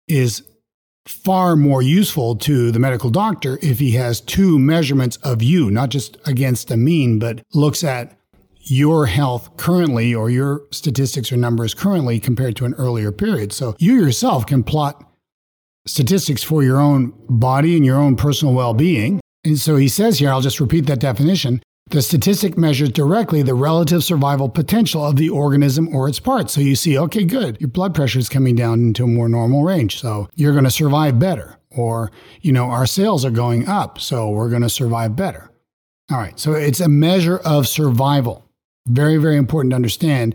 is 0.08 0.44
far 1.06 1.56
more 1.56 1.82
useful 1.82 2.36
to 2.36 2.72
the 2.72 2.80
medical 2.80 3.10
doctor 3.10 3.58
if 3.62 3.80
he 3.80 3.92
has 3.92 4.22
two 4.22 4.60
measurements 4.60 5.18
of 5.18 5.42
you, 5.42 5.72
not 5.72 5.90
just 5.90 6.18
against 6.26 6.70
a 6.70 6.78
mean, 6.78 7.18
but 7.18 7.42
looks 7.54 7.84
at 7.84 8.18
your 8.64 9.08
health 9.08 9.58
currently 9.58 10.14
or 10.14 10.30
your 10.30 10.62
statistics 10.72 11.32
or 11.32 11.38
numbers 11.38 11.74
currently 11.74 12.20
compared 12.20 12.56
to 12.56 12.66
an 12.66 12.74
earlier 12.76 13.12
period. 13.12 13.52
So 13.52 13.76
you 13.80 13.96
yourself 13.96 14.46
can 14.46 14.64
plot 14.64 15.11
statistics 15.86 16.44
for 16.44 16.64
your 16.64 16.80
own 16.80 17.14
body 17.30 17.76
and 17.76 17.86
your 17.86 17.98
own 17.98 18.16
personal 18.16 18.54
well 18.54 18.74
being. 18.74 19.20
And 19.44 19.58
so 19.58 19.76
he 19.76 19.88
says 19.88 20.20
here, 20.20 20.30
I'll 20.30 20.42
just 20.42 20.60
repeat 20.60 20.86
that 20.86 21.00
definition 21.00 21.62
the 21.92 22.02
statistic 22.02 22.58
measures 22.58 22.90
directly 22.90 23.42
the 23.42 23.54
relative 23.54 24.04
survival 24.04 24.50
potential 24.50 25.06
of 25.06 25.18
the 25.18 25.30
organism 25.30 25.94
or 25.94 26.08
its 26.08 26.20
parts. 26.20 26.54
So 26.54 26.62
you 26.62 26.76
see, 26.76 26.98
okay, 26.98 27.24
good, 27.24 27.60
your 27.60 27.68
blood 27.68 27.94
pressure 27.94 28.20
is 28.20 28.30
coming 28.30 28.56
down 28.56 28.80
into 28.80 29.04
a 29.04 29.08
more 29.08 29.30
normal 29.30 29.64
range. 29.64 30.00
So 30.00 30.30
you're 30.36 30.54
going 30.54 30.64
to 30.64 30.72
survive 30.72 31.20
better. 31.20 31.58
Or, 31.70 32.12
you 32.42 32.52
know, 32.52 32.66
our 32.66 32.86
sales 32.86 33.24
are 33.24 33.32
going 33.32 33.68
up. 33.68 34.00
So 34.00 34.30
we're 34.30 34.50
going 34.50 34.62
to 34.62 34.70
survive 34.70 35.16
better. 35.16 35.52
All 36.10 36.18
right. 36.18 36.38
So 36.40 36.54
it's 36.54 36.80
a 36.80 36.90
measure 36.90 37.38
of 37.40 37.68
survival. 37.68 38.46
Very, 38.88 39.18
very 39.18 39.38
important 39.38 39.72
to 39.72 39.76
understand. 39.76 40.34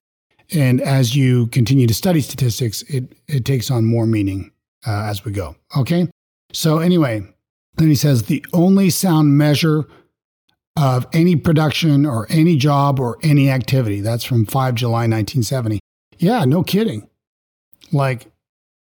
And 0.55 0.81
as 0.81 1.17
you 1.17 1.49
continue 1.49 1.87
to 1.87 1.95
study 1.95 2.21
statistics, 2.21 2.83
it, 2.83 3.15
it 3.29 3.45
takes 3.45 3.71
on 3.71 3.85
more 3.85 4.07
meaning 4.07 4.53
uh, 4.87 5.05
as 5.05 5.25
we 5.25 5.33
go. 5.33 5.57
Okay. 5.77 6.09
So, 6.53 6.79
anyway, 6.79 7.23
then 7.75 7.89
he 7.89 7.95
says 7.95 8.25
the 8.25 8.45
only 8.53 8.91
sound 8.91 9.37
measure 9.37 9.87
of 10.77 11.07
any 11.13 11.37
production 11.37 12.05
or 12.05 12.27
any 12.29 12.57
job 12.57 13.01
or 13.01 13.19
any 13.23 13.51
activity. 13.51 14.01
That's 14.01 14.25
from 14.25 14.45
5 14.45 14.75
July 14.75 15.09
1970. 15.09 15.81
Yeah, 16.19 16.45
no 16.45 16.63
kidding. 16.63 17.09
Like, 17.93 18.31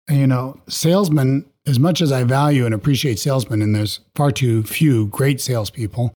you 0.09 0.27
know, 0.27 0.61
salesmen, 0.69 1.47
as 1.67 1.79
much 1.79 2.01
as 2.01 2.13
I 2.13 2.25
value 2.25 2.67
and 2.67 2.75
appreciate 2.75 3.19
salesmen, 3.19 3.63
and 3.63 3.75
there's 3.75 4.01
far 4.15 4.31
too 4.31 4.63
few 4.63 5.07
great 5.09 5.41
salespeople, 5.41 6.13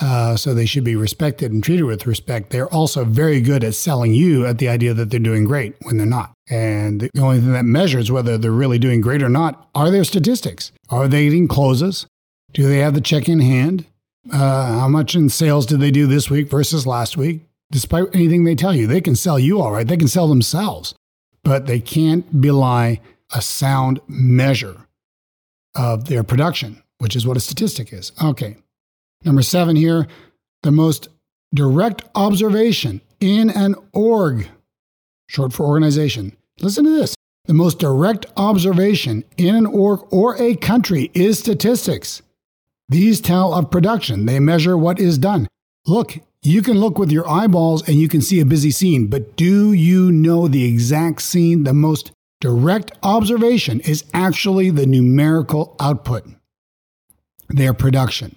uh, 0.00 0.36
so 0.36 0.54
they 0.54 0.66
should 0.66 0.84
be 0.84 0.96
respected 0.96 1.52
and 1.52 1.62
treated 1.62 1.84
with 1.84 2.06
respect. 2.06 2.50
They're 2.50 2.72
also 2.72 3.04
very 3.04 3.40
good 3.40 3.62
at 3.62 3.74
selling 3.74 4.14
you 4.14 4.46
at 4.46 4.58
the 4.58 4.68
idea 4.68 4.94
that 4.94 5.10
they're 5.10 5.20
doing 5.20 5.44
great 5.44 5.74
when 5.82 5.98
they're 5.98 6.06
not. 6.06 6.32
And 6.48 7.00
the 7.00 7.20
only 7.20 7.40
thing 7.40 7.52
that 7.52 7.64
measures 7.64 8.10
whether 8.10 8.38
they're 8.38 8.50
really 8.50 8.78
doing 8.78 9.00
great 9.00 9.22
or 9.22 9.28
not 9.28 9.68
are 9.74 9.90
their 9.90 10.04
statistics. 10.04 10.72
Are 10.88 11.08
they 11.08 11.24
getting 11.24 11.48
closes? 11.48 12.06
Do 12.52 12.66
they 12.66 12.78
have 12.78 12.94
the 12.94 13.00
check 13.00 13.28
in 13.28 13.40
hand? 13.40 13.86
Uh, 14.32 14.80
how 14.80 14.88
much 14.88 15.14
in 15.14 15.28
sales 15.28 15.66
did 15.66 15.80
they 15.80 15.90
do 15.90 16.06
this 16.06 16.30
week 16.30 16.48
versus 16.48 16.86
last 16.86 17.16
week? 17.16 17.42
Despite 17.70 18.14
anything 18.14 18.44
they 18.44 18.54
tell 18.54 18.74
you, 18.74 18.86
they 18.86 19.00
can 19.00 19.16
sell 19.16 19.38
you 19.38 19.60
all 19.60 19.72
right. 19.72 19.86
They 19.86 19.96
can 19.96 20.08
sell 20.08 20.28
themselves, 20.28 20.94
but 21.42 21.66
they 21.66 21.80
can't 21.80 22.40
belie 22.40 23.00
a 23.34 23.40
sound 23.40 24.00
measure 24.06 24.86
of 25.74 26.04
their 26.04 26.22
production, 26.22 26.82
which 26.98 27.16
is 27.16 27.26
what 27.26 27.36
a 27.36 27.40
statistic 27.40 27.92
is. 27.92 28.12
Okay. 28.22 28.56
Number 29.24 29.42
seven 29.42 29.76
here 29.76 30.06
the 30.62 30.72
most 30.72 31.08
direct 31.54 32.02
observation 32.14 33.00
in 33.20 33.50
an 33.50 33.74
org, 33.92 34.48
short 35.28 35.52
for 35.52 35.66
organization. 35.66 36.36
Listen 36.60 36.84
to 36.84 36.90
this. 36.90 37.14
The 37.46 37.54
most 37.54 37.78
direct 37.80 38.26
observation 38.36 39.24
in 39.36 39.54
an 39.54 39.66
org 39.66 40.00
or 40.10 40.40
a 40.40 40.54
country 40.54 41.10
is 41.14 41.38
statistics. 41.38 42.22
These 42.88 43.20
tell 43.20 43.52
of 43.54 43.70
production, 43.70 44.26
they 44.26 44.38
measure 44.38 44.78
what 44.78 45.00
is 45.00 45.18
done. 45.18 45.48
Look, 45.86 46.18
you 46.42 46.62
can 46.62 46.78
look 46.78 46.98
with 46.98 47.10
your 47.10 47.28
eyeballs 47.28 47.88
and 47.88 47.96
you 47.96 48.08
can 48.08 48.20
see 48.20 48.40
a 48.40 48.44
busy 48.44 48.70
scene, 48.70 49.06
but 49.08 49.36
do 49.36 49.72
you 49.72 50.12
know 50.12 50.46
the 50.46 50.64
exact 50.64 51.22
scene? 51.22 51.64
The 51.64 51.72
most 51.72 52.12
direct 52.40 52.92
observation 53.02 53.80
is 53.80 54.04
actually 54.12 54.70
the 54.70 54.86
numerical 54.86 55.76
output, 55.80 56.24
their 57.48 57.72
production. 57.72 58.36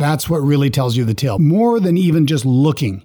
That's 0.00 0.30
what 0.30 0.38
really 0.38 0.70
tells 0.70 0.96
you 0.96 1.04
the 1.04 1.14
tale, 1.14 1.38
more 1.38 1.78
than 1.78 1.98
even 1.98 2.26
just 2.26 2.46
looking. 2.46 3.04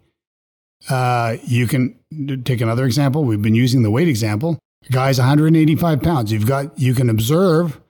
Uh, 0.90 1.36
you 1.44 1.68
can 1.68 2.00
take 2.46 2.62
another 2.62 2.86
example. 2.86 3.26
We've 3.26 3.42
been 3.42 3.54
using 3.54 3.84
the 3.84 3.92
weight 3.92 4.08
example. 4.08 4.58
Guy's 4.90 5.18
185 5.20 6.02
pounds. 6.02 6.32
You've 6.32 6.48
got 6.48 6.80
you 6.80 6.94
can 6.94 7.10
observe 7.10 7.82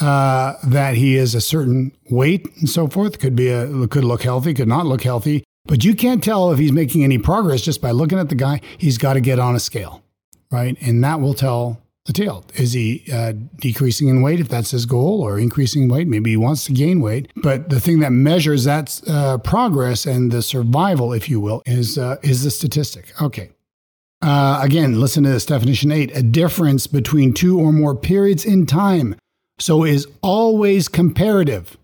uh, 0.00 0.54
that 0.64 0.94
he 0.94 1.16
is 1.16 1.34
a 1.34 1.40
certain 1.40 1.90
weight 2.08 2.46
and 2.58 2.70
so 2.70 2.86
forth. 2.86 3.18
Could 3.18 3.34
be 3.34 3.48
a 3.48 3.88
could 3.88 4.04
look 4.04 4.22
healthy, 4.22 4.54
could 4.54 4.68
not 4.68 4.86
look 4.86 5.02
healthy. 5.02 5.42
But 5.64 5.84
you 5.84 5.96
can't 5.96 6.22
tell 6.22 6.52
if 6.52 6.60
he's 6.60 6.70
making 6.70 7.02
any 7.02 7.18
progress 7.18 7.62
just 7.62 7.82
by 7.82 7.90
looking 7.90 8.20
at 8.20 8.28
the 8.28 8.36
guy. 8.36 8.60
He's 8.78 8.98
got 8.98 9.14
to 9.14 9.20
get 9.20 9.40
on 9.40 9.56
a 9.56 9.60
scale, 9.60 10.04
right? 10.52 10.76
And 10.80 11.02
that 11.02 11.20
will 11.20 11.34
tell 11.34 11.82
the 12.06 12.12
tail. 12.12 12.44
Is 12.54 12.72
he 12.72 13.04
uh, 13.12 13.32
decreasing 13.56 14.08
in 14.08 14.22
weight 14.22 14.40
if 14.40 14.48
that's 14.48 14.70
his 14.70 14.86
goal, 14.86 15.20
or 15.20 15.38
increasing 15.38 15.88
weight? 15.88 16.08
Maybe 16.08 16.30
he 16.30 16.36
wants 16.36 16.64
to 16.64 16.72
gain 16.72 17.00
weight. 17.00 17.30
But 17.36 17.68
the 17.68 17.80
thing 17.80 18.00
that 18.00 18.12
measures 18.12 18.64
that 18.64 19.00
uh, 19.08 19.38
progress 19.38 20.06
and 20.06 20.30
the 20.30 20.42
survival, 20.42 21.12
if 21.12 21.28
you 21.28 21.40
will, 21.40 21.62
is 21.66 21.98
uh, 21.98 22.16
is 22.22 22.44
the 22.44 22.50
statistic. 22.50 23.12
Okay. 23.20 23.50
Uh, 24.22 24.60
again, 24.62 24.98
listen 24.98 25.24
to 25.24 25.30
this 25.30 25.46
definition 25.46 25.92
eight: 25.92 26.16
a 26.16 26.22
difference 26.22 26.86
between 26.86 27.34
two 27.34 27.58
or 27.60 27.72
more 27.72 27.94
periods 27.94 28.44
in 28.44 28.66
time 28.66 29.14
so 29.58 29.84
is 29.84 30.06
always 30.22 30.88
comparative. 30.88 31.76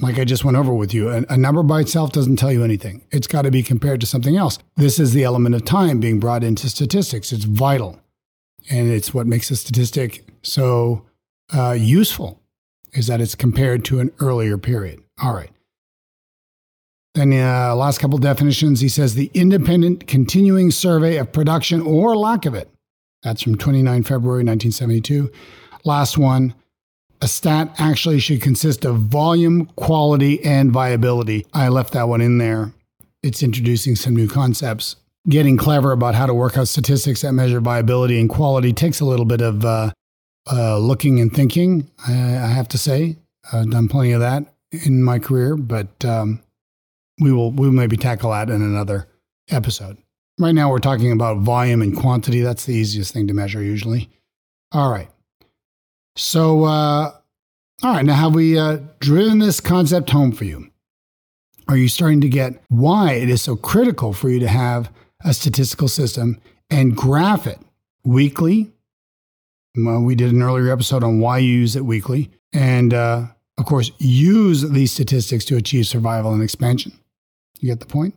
Like 0.00 0.18
I 0.18 0.24
just 0.24 0.44
went 0.44 0.56
over 0.56 0.74
with 0.74 0.92
you, 0.92 1.08
a, 1.10 1.24
a 1.28 1.36
number 1.36 1.62
by 1.62 1.80
itself 1.80 2.12
doesn't 2.12 2.36
tell 2.36 2.52
you 2.52 2.64
anything. 2.64 3.04
It's 3.12 3.26
got 3.26 3.42
to 3.42 3.50
be 3.50 3.62
compared 3.62 4.00
to 4.00 4.06
something 4.06 4.36
else. 4.36 4.58
This 4.76 4.98
is 4.98 5.12
the 5.12 5.22
element 5.22 5.54
of 5.54 5.64
time 5.64 6.00
being 6.00 6.18
brought 6.18 6.42
into 6.42 6.68
statistics. 6.68 7.32
It's 7.32 7.44
vital. 7.44 8.00
And 8.70 8.90
it's 8.90 9.12
what 9.12 9.26
makes 9.26 9.50
a 9.50 9.56
statistic 9.56 10.26
so 10.42 11.04
uh, 11.54 11.72
useful, 11.72 12.40
is 12.92 13.06
that 13.08 13.20
it's 13.20 13.34
compared 13.34 13.84
to 13.86 14.00
an 14.00 14.12
earlier 14.20 14.56
period. 14.58 15.02
All 15.22 15.34
right. 15.34 15.50
Then, 17.14 17.32
uh, 17.32 17.76
last 17.76 17.98
couple 17.98 18.18
definitions, 18.18 18.80
he 18.80 18.88
says 18.88 19.14
the 19.14 19.30
independent 19.34 20.08
continuing 20.08 20.72
survey 20.72 21.16
of 21.16 21.30
production 21.32 21.80
or 21.80 22.16
lack 22.16 22.44
of 22.44 22.54
it. 22.54 22.68
That's 23.22 23.42
from 23.42 23.56
29 23.56 24.02
February 24.02 24.44
1972. 24.44 25.30
Last 25.84 26.18
one. 26.18 26.54
A 27.22 27.28
stat 27.28 27.74
actually 27.78 28.18
should 28.18 28.42
consist 28.42 28.84
of 28.84 28.98
volume, 28.98 29.66
quality, 29.76 30.44
and 30.44 30.72
viability. 30.72 31.46
I 31.54 31.68
left 31.68 31.92
that 31.94 32.08
one 32.08 32.20
in 32.20 32.38
there. 32.38 32.72
It's 33.22 33.42
introducing 33.42 33.96
some 33.96 34.14
new 34.14 34.28
concepts. 34.28 34.96
Getting 35.28 35.56
clever 35.56 35.92
about 35.92 36.14
how 36.14 36.26
to 36.26 36.34
work 36.34 36.58
out 36.58 36.68
statistics 36.68 37.22
that 37.22 37.32
measure 37.32 37.60
viability 37.60 38.20
and 38.20 38.28
quality 38.28 38.72
takes 38.72 39.00
a 39.00 39.06
little 39.06 39.24
bit 39.24 39.40
of 39.40 39.64
uh, 39.64 39.90
uh, 40.52 40.78
looking 40.78 41.18
and 41.20 41.32
thinking, 41.32 41.90
I, 42.06 42.12
I, 42.12 42.46
have 42.48 42.68
to 42.68 42.78
say. 42.78 43.16
I've 43.50 43.70
done 43.70 43.88
plenty 43.88 44.12
of 44.12 44.20
that 44.20 44.44
in 44.84 45.02
my 45.02 45.18
career, 45.18 45.56
but 45.56 46.04
um, 46.04 46.42
we 47.20 47.32
will 47.32 47.50
we 47.50 47.66
will 47.66 47.74
maybe 47.74 47.96
tackle 47.96 48.32
that 48.32 48.50
in 48.50 48.60
another 48.60 49.08
episode. 49.50 49.96
Right 50.38 50.54
now, 50.54 50.70
we're 50.70 50.78
talking 50.78 51.12
about 51.12 51.38
volume 51.38 51.80
and 51.80 51.96
quantity. 51.96 52.40
That's 52.42 52.66
the 52.66 52.74
easiest 52.74 53.14
thing 53.14 53.26
to 53.28 53.34
measure 53.34 53.62
usually. 53.62 54.10
All 54.72 54.90
right. 54.90 55.08
So, 56.16 56.64
uh, 56.64 57.12
all 57.82 57.92
right, 57.92 58.04
now 58.04 58.14
have 58.14 58.34
we 58.34 58.58
uh, 58.58 58.78
driven 59.00 59.38
this 59.38 59.60
concept 59.60 60.10
home 60.10 60.32
for 60.32 60.44
you? 60.44 60.70
Are 61.68 61.76
you 61.76 61.88
starting 61.88 62.20
to 62.20 62.28
get 62.28 62.62
why 62.68 63.12
it 63.12 63.30
is 63.30 63.42
so 63.42 63.56
critical 63.56 64.12
for 64.12 64.28
you 64.28 64.38
to 64.40 64.48
have 64.48 64.90
a 65.24 65.34
statistical 65.34 65.88
system 65.88 66.40
and 66.70 66.96
graph 66.96 67.46
it 67.46 67.58
weekly? 68.04 68.70
Well, 69.76 70.02
we 70.02 70.14
did 70.14 70.32
an 70.32 70.42
earlier 70.42 70.72
episode 70.72 71.02
on 71.02 71.18
why 71.20 71.38
you 71.38 71.50
use 71.50 71.74
it 71.74 71.84
weekly 71.84 72.30
and 72.52 72.94
uh, 72.94 73.26
of 73.58 73.66
course, 73.66 73.90
use 73.98 74.62
these 74.70 74.92
statistics 74.92 75.44
to 75.46 75.56
achieve 75.56 75.86
survival 75.86 76.32
and 76.32 76.42
expansion. 76.42 76.92
You 77.60 77.68
get 77.68 77.80
the 77.80 77.86
point? 77.86 78.14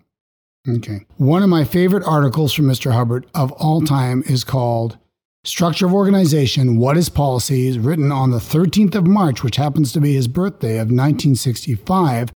Okay. 0.67 1.05
One 1.17 1.43
of 1.43 1.49
my 1.49 1.63
favorite 1.63 2.03
articles 2.03 2.53
from 2.53 2.65
Mr. 2.65 2.91
Hubbard 2.91 3.25
of 3.33 3.51
all 3.53 3.81
time 3.81 4.23
is 4.27 4.43
called 4.43 4.97
Structure 5.43 5.85
of 5.85 5.93
Organization 5.93 6.77
What 6.77 6.97
is 6.97 7.07
Policies, 7.07 7.79
written 7.79 8.11
on 8.11 8.31
the 8.31 8.39
13th 8.39 8.95
of 8.95 9.07
March, 9.07 9.43
which 9.43 9.55
happens 9.55 9.93
to 9.93 10.01
be 10.01 10.13
his 10.13 10.27
birthday 10.27 10.73
of 10.73 10.87
1965. 10.87 12.31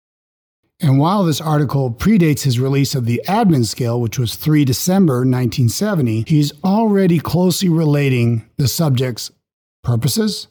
And 0.82 0.98
while 0.98 1.24
this 1.24 1.42
article 1.42 1.92
predates 1.92 2.44
his 2.44 2.60
release 2.60 2.96
of 2.96 3.06
the 3.06 3.22
admin 3.28 3.66
scale, 3.66 4.00
which 4.00 4.18
was 4.18 4.36
3 4.36 4.64
December 4.64 5.16
1970, 5.16 6.24
he's 6.28 6.54
already 6.64 7.20
closely 7.20 7.68
relating 7.68 8.46
the 8.58 8.68
subjects 8.68 9.32
purposes, 9.84 10.48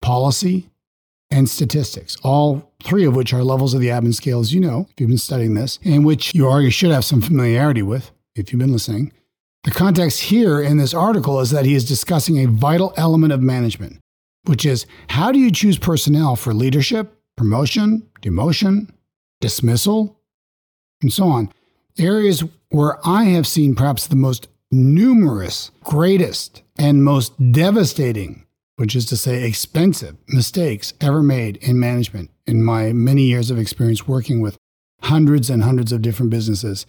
policy, 0.00 0.70
and 1.30 1.48
statistics, 1.48 2.16
all 2.22 2.72
three 2.82 3.04
of 3.04 3.14
which 3.14 3.32
are 3.32 3.42
levels 3.42 3.74
of 3.74 3.80
the 3.80 3.88
admin 3.88 4.14
scale, 4.14 4.40
as 4.40 4.54
you 4.54 4.60
know, 4.60 4.86
if 4.90 5.00
you've 5.00 5.08
been 5.08 5.18
studying 5.18 5.54
this, 5.54 5.78
and 5.84 6.04
which 6.04 6.34
you 6.34 6.46
already 6.46 6.70
should 6.70 6.90
have 6.90 7.04
some 7.04 7.20
familiarity 7.20 7.82
with 7.82 8.10
if 8.34 8.52
you've 8.52 8.60
been 8.60 8.72
listening. 8.72 9.12
The 9.64 9.70
context 9.72 10.20
here 10.20 10.60
in 10.62 10.78
this 10.78 10.94
article 10.94 11.40
is 11.40 11.50
that 11.50 11.66
he 11.66 11.74
is 11.74 11.86
discussing 11.86 12.38
a 12.38 12.48
vital 12.48 12.94
element 12.96 13.32
of 13.32 13.42
management, 13.42 13.98
which 14.44 14.64
is 14.64 14.86
how 15.08 15.32
do 15.32 15.38
you 15.38 15.50
choose 15.50 15.76
personnel 15.76 16.36
for 16.36 16.54
leadership, 16.54 17.14
promotion, 17.36 18.08
demotion, 18.22 18.88
dismissal, 19.40 20.20
and 21.02 21.12
so 21.12 21.28
on. 21.28 21.52
Areas 21.98 22.44
where 22.70 22.98
I 23.06 23.24
have 23.24 23.46
seen 23.46 23.74
perhaps 23.74 24.06
the 24.06 24.16
most 24.16 24.48
numerous, 24.70 25.70
greatest, 25.82 26.62
and 26.78 27.04
most 27.04 27.52
devastating 27.52 28.46
which 28.78 28.94
is 28.94 29.04
to 29.06 29.16
say 29.16 29.42
expensive 29.42 30.16
mistakes 30.28 30.94
ever 31.00 31.20
made 31.20 31.56
in 31.56 31.80
management 31.80 32.30
in 32.46 32.62
my 32.62 32.92
many 32.92 33.22
years 33.22 33.50
of 33.50 33.58
experience 33.58 34.06
working 34.06 34.40
with 34.40 34.56
hundreds 35.02 35.50
and 35.50 35.64
hundreds 35.64 35.90
of 35.90 36.00
different 36.00 36.30
businesses. 36.30 36.86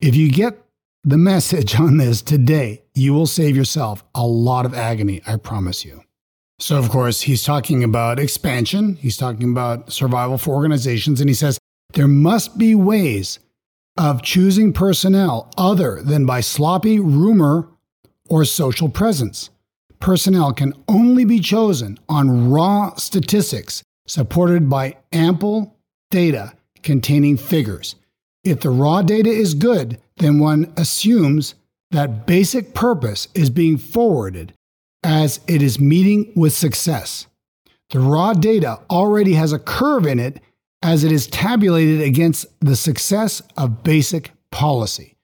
If 0.00 0.16
you 0.16 0.32
get 0.32 0.58
the 1.04 1.18
message 1.32 1.78
on 1.78 1.98
this 1.98 2.22
today, 2.22 2.84
you 2.94 3.12
will 3.12 3.26
save 3.26 3.54
yourself 3.54 4.02
a 4.14 4.26
lot 4.26 4.64
of 4.64 4.72
agony, 4.72 5.20
I 5.26 5.36
promise 5.36 5.84
you. 5.84 6.02
So, 6.60 6.76
of 6.76 6.88
course, 6.88 7.22
he's 7.22 7.44
talking 7.44 7.84
about 7.84 8.18
expansion, 8.18 8.96
he's 8.96 9.16
talking 9.16 9.50
about 9.50 9.92
survival 9.92 10.38
for 10.38 10.54
organizations, 10.54 11.20
and 11.20 11.30
he 11.30 11.34
says 11.34 11.58
there 11.94 12.08
must 12.08 12.58
be 12.58 12.74
ways 12.74 13.38
of 13.96 14.22
choosing 14.22 14.72
personnel 14.72 15.52
other 15.56 16.02
than 16.02 16.26
by 16.26 16.40
sloppy 16.40 16.98
rumor 16.98 17.68
or 18.28 18.44
social 18.44 18.88
presence. 18.88 19.50
Personnel 20.00 20.52
can 20.52 20.74
only 20.86 21.24
be 21.24 21.40
chosen 21.40 21.98
on 22.08 22.50
raw 22.50 22.94
statistics 22.96 23.82
supported 24.06 24.68
by 24.68 24.96
ample 25.12 25.76
data 26.10 26.54
containing 26.82 27.36
figures. 27.36 27.96
If 28.44 28.60
the 28.60 28.70
raw 28.70 29.02
data 29.02 29.30
is 29.30 29.54
good, 29.54 30.00
then 30.16 30.38
one 30.38 30.72
assumes 30.76 31.54
that 31.90 32.26
basic 32.26 32.74
purpose 32.74 33.28
is 33.34 33.50
being 33.50 33.78
forwarded 33.78 34.54
as 35.08 35.40
it 35.48 35.62
is 35.62 35.80
meeting 35.80 36.30
with 36.36 36.52
success. 36.52 37.26
The 37.88 37.98
raw 37.98 38.34
data 38.34 38.80
already 38.90 39.32
has 39.32 39.54
a 39.54 39.58
curve 39.58 40.06
in 40.06 40.20
it 40.20 40.38
as 40.82 41.02
it 41.02 41.10
is 41.10 41.26
tabulated 41.26 42.02
against 42.02 42.44
the 42.60 42.76
success 42.76 43.40
of 43.56 43.82
basic 43.82 44.32
policy. 44.50 45.16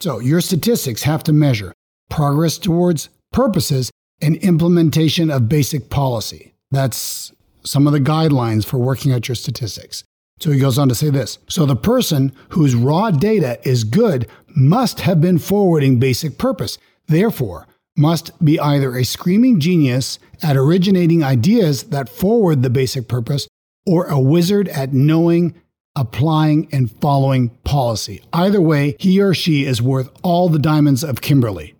So 0.00 0.18
your 0.18 0.40
statistics 0.40 1.04
have 1.04 1.22
to 1.22 1.32
measure 1.32 1.72
progress 2.10 2.58
towards 2.58 3.10
purposes 3.32 3.92
and 4.20 4.34
implementation 4.38 5.30
of 5.30 5.48
basic 5.48 5.88
policy. 5.88 6.54
That's 6.72 7.32
some 7.62 7.86
of 7.86 7.92
the 7.92 8.00
guidelines 8.00 8.64
for 8.64 8.78
working 8.78 9.12
out 9.12 9.28
your 9.28 9.36
statistics. 9.36 10.02
So 10.40 10.50
he 10.50 10.58
goes 10.58 10.78
on 10.78 10.88
to 10.88 10.96
say 10.96 11.10
this. 11.10 11.38
So 11.48 11.64
the 11.64 11.76
person 11.76 12.32
whose 12.48 12.74
raw 12.74 13.12
data 13.12 13.60
is 13.62 13.84
good 13.84 14.26
must 14.56 15.00
have 15.00 15.20
been 15.20 15.38
forwarding 15.38 16.00
basic 16.00 16.38
purpose. 16.38 16.76
Therefore, 17.06 17.68
must 17.98 18.42
be 18.44 18.58
either 18.60 18.96
a 18.96 19.04
screaming 19.04 19.60
genius 19.60 20.18
at 20.42 20.56
originating 20.56 21.22
ideas 21.24 21.84
that 21.84 22.08
forward 22.08 22.62
the 22.62 22.70
basic 22.70 23.08
purpose 23.08 23.48
or 23.84 24.06
a 24.06 24.20
wizard 24.20 24.68
at 24.68 24.92
knowing, 24.92 25.54
applying, 25.96 26.68
and 26.70 26.90
following 27.00 27.48
policy. 27.64 28.22
Either 28.32 28.60
way, 28.60 28.94
he 28.98 29.20
or 29.20 29.34
she 29.34 29.64
is 29.64 29.82
worth 29.82 30.10
all 30.22 30.48
the 30.48 30.58
diamonds 30.58 31.02
of 31.02 31.20
Kimberley. 31.20 31.74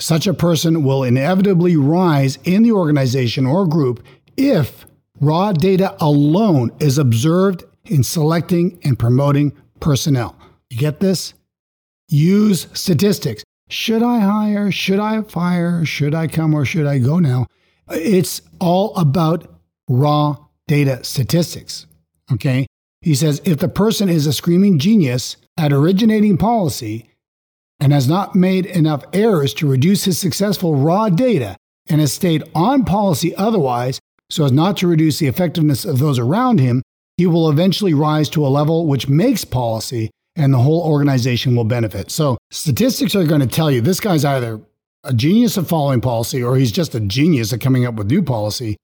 Such 0.00 0.26
a 0.26 0.34
person 0.34 0.82
will 0.82 1.04
inevitably 1.04 1.76
rise 1.76 2.38
in 2.42 2.64
the 2.64 2.72
organization 2.72 3.46
or 3.46 3.66
group 3.66 4.04
if 4.36 4.86
raw 5.20 5.52
data 5.52 5.96
alone 6.00 6.72
is 6.80 6.98
observed 6.98 7.62
in 7.84 8.02
selecting 8.02 8.78
and 8.82 8.98
promoting 8.98 9.52
personnel. 9.78 10.36
You 10.68 10.78
get 10.78 10.98
this? 10.98 11.34
Use 12.08 12.66
statistics. 12.72 13.44
Should 13.68 14.02
I 14.02 14.20
hire? 14.20 14.70
Should 14.70 15.00
I 15.00 15.22
fire? 15.22 15.84
Should 15.84 16.14
I 16.14 16.26
come 16.26 16.54
or 16.54 16.64
should 16.64 16.86
I 16.86 16.98
go 16.98 17.18
now? 17.18 17.46
It's 17.90 18.42
all 18.60 18.94
about 18.96 19.60
raw 19.88 20.36
data 20.66 21.02
statistics. 21.04 21.86
Okay. 22.32 22.66
He 23.00 23.14
says 23.14 23.42
if 23.44 23.58
the 23.58 23.68
person 23.68 24.08
is 24.08 24.26
a 24.26 24.32
screaming 24.32 24.78
genius 24.78 25.36
at 25.58 25.72
originating 25.72 26.36
policy, 26.36 27.14
and 27.80 27.92
has 27.92 28.08
not 28.08 28.34
made 28.34 28.66
enough 28.66 29.04
errors 29.12 29.52
to 29.54 29.68
reduce 29.68 30.04
his 30.04 30.18
successful 30.18 30.76
raw 30.76 31.08
data 31.08 31.56
and 31.88 32.00
has 32.00 32.12
stayed 32.12 32.42
on 32.54 32.84
policy 32.84 33.34
otherwise 33.36 34.00
so 34.30 34.44
as 34.44 34.52
not 34.52 34.76
to 34.78 34.86
reduce 34.86 35.18
the 35.18 35.26
effectiveness 35.26 35.84
of 35.84 35.98
those 35.98 36.18
around 36.18 36.58
him, 36.58 36.82
he 37.18 37.26
will 37.26 37.50
eventually 37.50 37.94
rise 37.94 38.28
to 38.30 38.46
a 38.46 38.48
level 38.48 38.86
which 38.86 39.08
makes 39.08 39.44
policy 39.44 40.10
and 40.36 40.52
the 40.52 40.58
whole 40.58 40.82
organization 40.82 41.54
will 41.56 41.64
benefit. 41.64 42.10
So, 42.10 42.38
statistics 42.50 43.14
are 43.14 43.24
going 43.24 43.40
to 43.40 43.46
tell 43.46 43.70
you 43.70 43.80
this 43.80 44.00
guy's 44.00 44.24
either 44.24 44.60
a 45.04 45.12
genius 45.12 45.56
of 45.56 45.68
following 45.68 46.00
policy 46.00 46.42
or 46.42 46.56
he's 46.56 46.72
just 46.72 46.94
a 46.94 47.00
genius 47.00 47.52
at 47.52 47.60
coming 47.60 47.84
up 47.84 47.94
with 47.94 48.10
new 48.10 48.22
policy 48.22 48.76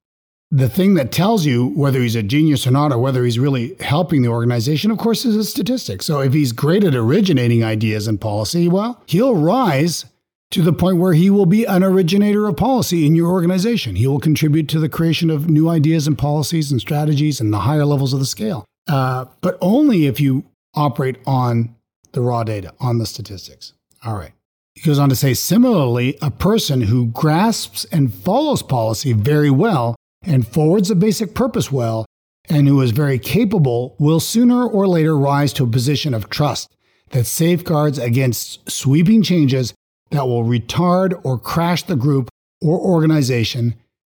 the 0.51 0.69
thing 0.69 0.95
that 0.95 1.13
tells 1.13 1.45
you 1.45 1.67
whether 1.67 2.01
he's 2.01 2.15
a 2.15 2.21
genius 2.21 2.67
or 2.67 2.71
not, 2.71 2.91
or 2.91 2.97
whether 2.97 3.23
he's 3.23 3.39
really 3.39 3.75
helping 3.79 4.21
the 4.21 4.27
organization, 4.27 4.91
of 4.91 4.97
course, 4.97 5.23
is 5.23 5.37
a 5.37 5.45
statistic. 5.45 6.01
So 6.01 6.19
if 6.19 6.33
he's 6.33 6.51
great 6.51 6.83
at 6.83 6.93
originating 6.93 7.63
ideas 7.63 8.07
and 8.07 8.19
policy, 8.19 8.67
well, 8.67 9.01
he'll 9.07 9.35
rise 9.35 10.05
to 10.51 10.61
the 10.61 10.73
point 10.73 10.97
where 10.97 11.13
he 11.13 11.29
will 11.29 11.45
be 11.45 11.63
an 11.63 11.83
originator 11.83 12.45
of 12.47 12.57
policy 12.57 13.05
in 13.05 13.15
your 13.15 13.31
organization. 13.31 13.95
He 13.95 14.05
will 14.05 14.19
contribute 14.19 14.67
to 14.69 14.79
the 14.79 14.89
creation 14.89 15.29
of 15.29 15.49
new 15.49 15.69
ideas 15.69 16.05
and 16.05 16.17
policies 16.17 16.69
and 16.69 16.81
strategies 16.81 17.39
and 17.39 17.53
the 17.53 17.59
higher 17.59 17.85
levels 17.85 18.11
of 18.11 18.19
the 18.19 18.25
scale. 18.25 18.65
Uh, 18.89 19.25
but 19.39 19.57
only 19.61 20.05
if 20.05 20.19
you 20.19 20.43
operate 20.73 21.17
on 21.25 21.75
the 22.11 22.21
raw 22.21 22.43
data, 22.43 22.73
on 22.79 22.97
the 22.97 23.05
statistics. 23.05 23.73
All 24.03 24.15
right. 24.15 24.31
He 24.73 24.81
goes 24.81 24.99
on 24.99 25.09
to 25.09 25.15
say, 25.15 25.33
similarly, 25.33 26.17
a 26.21 26.31
person 26.31 26.81
who 26.81 27.07
grasps 27.07 27.85
and 27.85 28.13
follows 28.13 28.63
policy 28.63 29.13
very 29.13 29.49
well 29.49 29.95
and 30.23 30.47
forwards 30.47 30.89
the 30.89 30.95
basic 30.95 31.33
purpose 31.33 31.71
well, 31.71 32.05
and 32.49 32.67
who 32.67 32.81
is 32.81 32.91
very 32.91 33.19
capable 33.19 33.95
will 33.99 34.19
sooner 34.19 34.65
or 34.65 34.87
later 34.87 35.17
rise 35.17 35.53
to 35.53 35.63
a 35.63 35.67
position 35.67 36.13
of 36.13 36.29
trust 36.29 36.71
that 37.09 37.25
safeguards 37.25 37.97
against 37.97 38.69
sweeping 38.69 39.21
changes 39.21 39.73
that 40.11 40.27
will 40.27 40.43
retard 40.43 41.19
or 41.23 41.37
crash 41.37 41.83
the 41.83 41.95
group 41.95 42.29
or 42.61 42.79
organization 42.79 43.75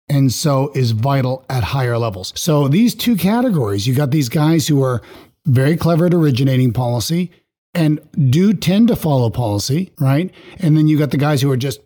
and 0.09 0.31
so 0.31 0.71
is 0.75 0.91
vital 0.91 1.45
at 1.49 1.63
higher 1.63 1.97
levels. 1.97 2.33
So 2.35 2.67
these 2.67 2.93
two 2.93 3.15
categories, 3.15 3.87
you 3.87 3.95
got 3.95 4.11
these 4.11 4.29
guys 4.29 4.67
who 4.67 4.83
are 4.83 5.01
very 5.45 5.77
clever 5.77 6.05
at 6.05 6.13
originating 6.13 6.73
policy 6.73 7.31
and 7.73 7.99
do 8.29 8.53
tend 8.53 8.87
to 8.87 8.95
follow 8.95 9.29
policy, 9.29 9.91
right? 9.99 10.31
And 10.59 10.77
then 10.77 10.87
you 10.87 10.97
got 10.97 11.11
the 11.11 11.17
guys 11.17 11.41
who 11.41 11.51
are 11.51 11.57
just 11.57 11.81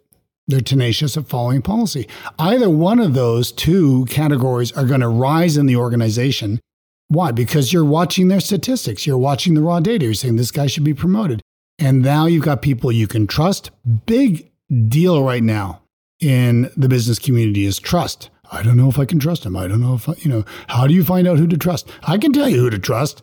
they're 0.48 0.62
tenacious 0.62 1.18
at 1.18 1.28
following 1.28 1.62
policy. 1.62 2.08
Either 2.40 2.70
one 2.70 3.00
of 3.00 3.14
those 3.14 3.52
two 3.52 4.06
categories 4.06 4.72
are 4.72 4.86
going 4.86 5.02
to 5.02 5.08
rise 5.08 5.58
in 5.58 5.66
the 5.66 5.76
organization. 5.76 6.62
Why? 7.10 7.32
Because 7.32 7.74
you're 7.74 7.86
watching 7.86 8.30
their 8.30 8.40
statistics, 8.40 9.06
you're 9.06 9.18
watching 9.18 9.54
the 9.54 9.62
raw 9.62 9.82
data, 9.82 10.06
you're 10.06 10.14
saying 10.14 10.38
this 10.38 10.52
guy 10.52 10.68
should 10.68 10.86
be 10.86 10.94
promoted. 10.94 11.42
And 11.80 12.02
now 12.02 12.26
you've 12.26 12.46
got 12.46 12.62
people 12.62 12.92
you 12.92 13.08
can 13.08 13.28
trust. 13.28 13.72
Big 14.06 14.50
deal 14.88 15.24
right 15.24 15.44
now 15.44 15.82
in 16.20 16.72
the 16.76 16.90
business 16.90 17.20
community 17.20 17.66
is 17.66 17.78
trust. 17.78 18.30
I 18.52 18.64
don't 18.64 18.78
know 18.78 18.90
if 18.90 18.98
I 18.98 19.06
can 19.06 19.20
trust 19.20 19.46
him. 19.46 19.56
I 19.58 19.68
don't 19.68 19.82
know 19.82 19.96
if, 19.96 20.08
I, 20.08 20.14
you 20.20 20.30
know, 20.30 20.46
how 20.68 20.88
do 20.88 20.94
you 20.94 21.04
find 21.04 21.28
out 21.28 21.38
who 21.38 21.48
to 21.48 21.58
trust? 21.58 21.90
I 22.04 22.18
can 22.18 22.32
tell 22.32 22.48
you 22.48 22.62
who 22.62 22.70
to 22.70 22.80
trust. 22.80 23.22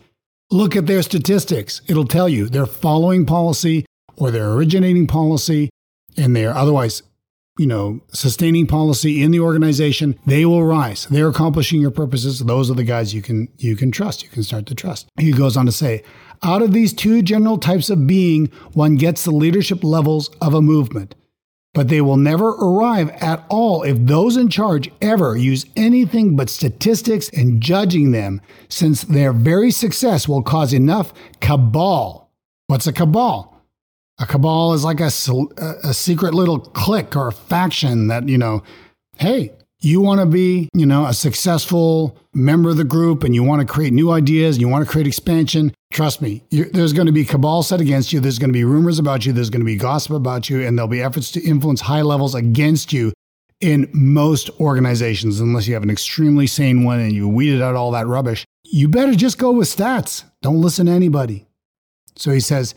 Look 0.51 0.77
at 0.77 0.87
their 0.87 1.03
statistics. 1.03 1.81
It'll 1.87 2.07
tell 2.07 2.29
you 2.29 2.49
they're 2.49 2.67
following 2.67 3.27
policy 3.27 3.87
or 4.17 4.31
they're 4.31 4.53
originating 4.53 5.07
policy 5.07 5.71
and 6.17 6.37
they're 6.37 6.55
otherwise 6.55 7.03
you 7.57 7.67
know, 7.67 8.01
sustaining 8.13 8.67
policy 8.67 9.23
in 9.23 9.31
the 9.31 9.39
organization, 9.39 10.19
they 10.27 10.45
will 10.45 10.65
rise. 10.65 11.07
They're 11.07 11.29
accomplishing 11.29 11.81
your 11.81 11.93
purposes. 11.93 12.41
Those 12.41 12.71
are 12.71 12.75
the 12.75 12.85
guys 12.85 13.15
you 13.15 13.23
can 13.23 13.49
you 13.59 13.77
can 13.77 13.93
trust. 13.93 14.25
You 14.25 14.29
can 14.29 14.43
start 14.43 14.67
to 14.67 14.75
trust. 14.75 15.07
He 15.19 15.31
goes 15.31 15.57
on 15.57 15.67
to 15.67 15.73
say, 15.73 16.03
out 16.43 16.63
of 16.63 16.73
these 16.73 16.93
two 16.93 17.23
general 17.23 17.59
types 17.59 17.91
of 17.91 18.07
being, 18.07 18.47
one 18.73 18.97
gets 18.97 19.25
the 19.25 19.31
leadership 19.31 19.85
levels 19.85 20.31
of 20.41 20.53
a 20.53 20.61
movement. 20.61 21.15
But 21.75 21.89
they 21.89 22.01
will 22.01 22.17
never 22.17 22.51
arrive 22.51 23.11
at 23.21 23.45
all 23.51 23.83
if 23.83 23.99
those 23.99 24.37
in 24.37 24.49
charge 24.49 24.91
ever 25.03 25.37
use 25.37 25.67
anything 25.77 26.37
but 26.37 26.49
statistics 26.49 27.29
and 27.31 27.61
judging 27.61 28.13
them, 28.13 28.41
since 28.69 29.03
their 29.03 29.33
very 29.33 29.71
success 29.71 30.27
will 30.27 30.43
cause 30.43 30.73
enough 30.73 31.13
cabal. 31.41 32.31
What's 32.69 32.87
a 32.87 32.93
cabal? 32.93 33.51
A 34.19 34.27
cabal 34.27 34.73
is 34.73 34.85
like 34.85 35.01
a, 35.01 35.11
a 35.83 35.93
secret 35.93 36.33
little 36.33 36.61
clique 36.61 37.17
or 37.17 37.33
faction 37.33 38.07
that, 38.07 38.29
you 38.29 38.39
know, 38.39 38.63
hey, 39.19 39.51
you 39.81 40.01
want 40.01 40.21
to 40.21 40.27
be, 40.27 40.69
you 40.73 40.87
know, 40.87 41.07
a 41.07 41.13
successful 41.13 42.17
member 42.33 42.71
of 42.71 42.77
the 42.77 42.85
group 42.85 43.25
and 43.25 43.35
you 43.35 43.43
want 43.43 43.61
to 43.61 43.67
create 43.67 43.93
new 43.93 44.13
ideas 44.13 44.57
and 44.57 44.63
you 44.63 44.69
want 44.69 44.85
to 44.85 44.91
create 44.91 45.07
expansion, 45.07 45.75
trust 45.95 46.21
me, 46.21 46.43
there's 46.51 46.93
going 46.93 47.07
to 47.07 47.13
be 47.13 47.25
cabal 47.25 47.63
set 47.63 47.81
against 47.81 48.13
you. 48.13 48.21
There's 48.21 48.39
going 48.39 48.51
to 48.51 48.55
be 48.55 48.65
rumors 48.65 48.99
about 48.99 49.25
you. 49.25 49.33
There's 49.33 49.49
going 49.49 49.61
to 49.61 49.67
be 49.67 49.77
gossip 49.77 50.13
about 50.13 50.51
you. 50.51 50.67
And 50.67 50.77
there'll 50.77 50.89
be 50.89 51.01
efforts 51.01 51.31
to 51.33 51.43
influence 51.43 51.81
high 51.81 52.03
levels 52.03 52.35
against 52.35 52.93
you 52.93 53.13
in 53.61 53.89
most 53.95 54.51
organizations, 54.61 55.41
unless 55.41 55.69
you 55.69 55.75
have 55.75 55.85
an 55.85 55.91
extremely 55.91 56.47
sane 56.47 56.85
one 56.85 56.99
and 56.99 57.13
you 57.13 57.29
weeded 57.29 57.63
out 57.63 57.77
all 57.77 57.93
that 57.93 58.09
rubbish. 58.09 58.45
You 58.65 58.89
better 58.89 59.15
just 59.15 59.39
go 59.39 59.53
with 59.53 59.69
stats. 59.69 60.25
Don't 60.43 60.61
listen 60.61 60.87
to 60.87 60.93
anybody. 60.93 61.47
So 62.17 62.33
he 62.33 62.41
says, 62.41 62.75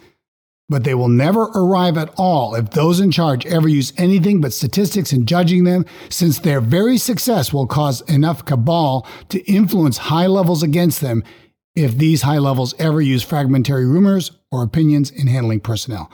but 0.69 0.83
they 0.83 0.93
will 0.93 1.07
never 1.07 1.43
arrive 1.55 1.97
at 1.97 2.13
all 2.17 2.53
if 2.53 2.69
those 2.71 2.99
in 2.99 3.09
charge 3.09 3.45
ever 3.45 3.67
use 3.67 3.93
anything 3.97 4.41
but 4.41 4.53
statistics 4.53 5.11
in 5.11 5.25
judging 5.25 5.63
them, 5.63 5.85
since 6.09 6.39
their 6.39 6.61
very 6.61 6.97
success 6.97 7.51
will 7.51 7.67
cause 7.67 8.01
enough 8.01 8.45
cabal 8.45 9.07
to 9.29 9.39
influence 9.51 9.97
high 9.97 10.27
levels 10.27 10.61
against 10.61 11.01
them 11.01 11.23
if 11.77 11.95
these 11.95 12.23
high 12.23 12.39
levels 12.39 12.73
ever 12.79 12.99
use 12.99 13.21
fragmentary 13.21 13.85
rumors 13.85 14.31
or 14.51 14.63
opinions 14.63 15.11
in 15.11 15.27
handling 15.27 15.59
personnel. 15.59 16.11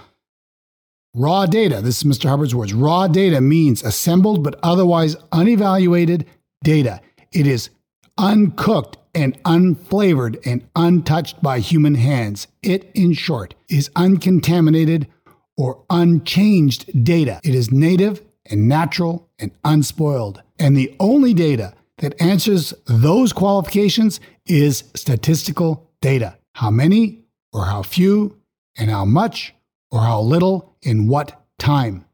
Raw 1.15 1.45
data, 1.45 1.79
this 1.79 1.99
is 1.99 2.03
Mr. 2.03 2.27
Hubbard's 2.27 2.53
words, 2.53 2.73
raw 2.73 3.07
data 3.07 3.39
means 3.39 3.81
assembled 3.81 4.43
but 4.43 4.59
otherwise 4.61 5.15
unevaluated 5.31 6.25
data. 6.65 6.99
It 7.31 7.47
is 7.47 7.69
uncooked 8.17 8.97
and 9.15 9.41
unflavored 9.43 10.45
and 10.45 10.67
untouched 10.75 11.41
by 11.41 11.59
human 11.59 11.95
hands. 11.95 12.47
It, 12.61 12.91
in 12.93 13.13
short, 13.13 13.55
is 13.69 13.89
uncontaminated 13.95 15.07
or 15.55 15.85
unchanged 15.89 17.05
data. 17.05 17.39
It 17.43 17.55
is 17.55 17.71
native 17.71 18.21
and 18.47 18.67
natural 18.67 19.29
and 19.39 19.51
unspoiled. 19.63 20.41
And 20.59 20.75
the 20.75 20.93
only 20.99 21.33
data 21.33 21.73
that 21.99 22.19
answers 22.21 22.73
those 22.85 23.33
qualifications 23.33 24.19
is 24.45 24.83
statistical 24.95 25.89
data. 26.01 26.37
How 26.55 26.71
many 26.71 27.23
or 27.53 27.65
how 27.65 27.83
few 27.83 28.37
and 28.77 28.89
how 28.89 29.05
much 29.05 29.53
or 29.91 30.01
how 30.01 30.19
little 30.21 30.75
in 30.81 31.07
what 31.07 31.39
time. 31.59 32.05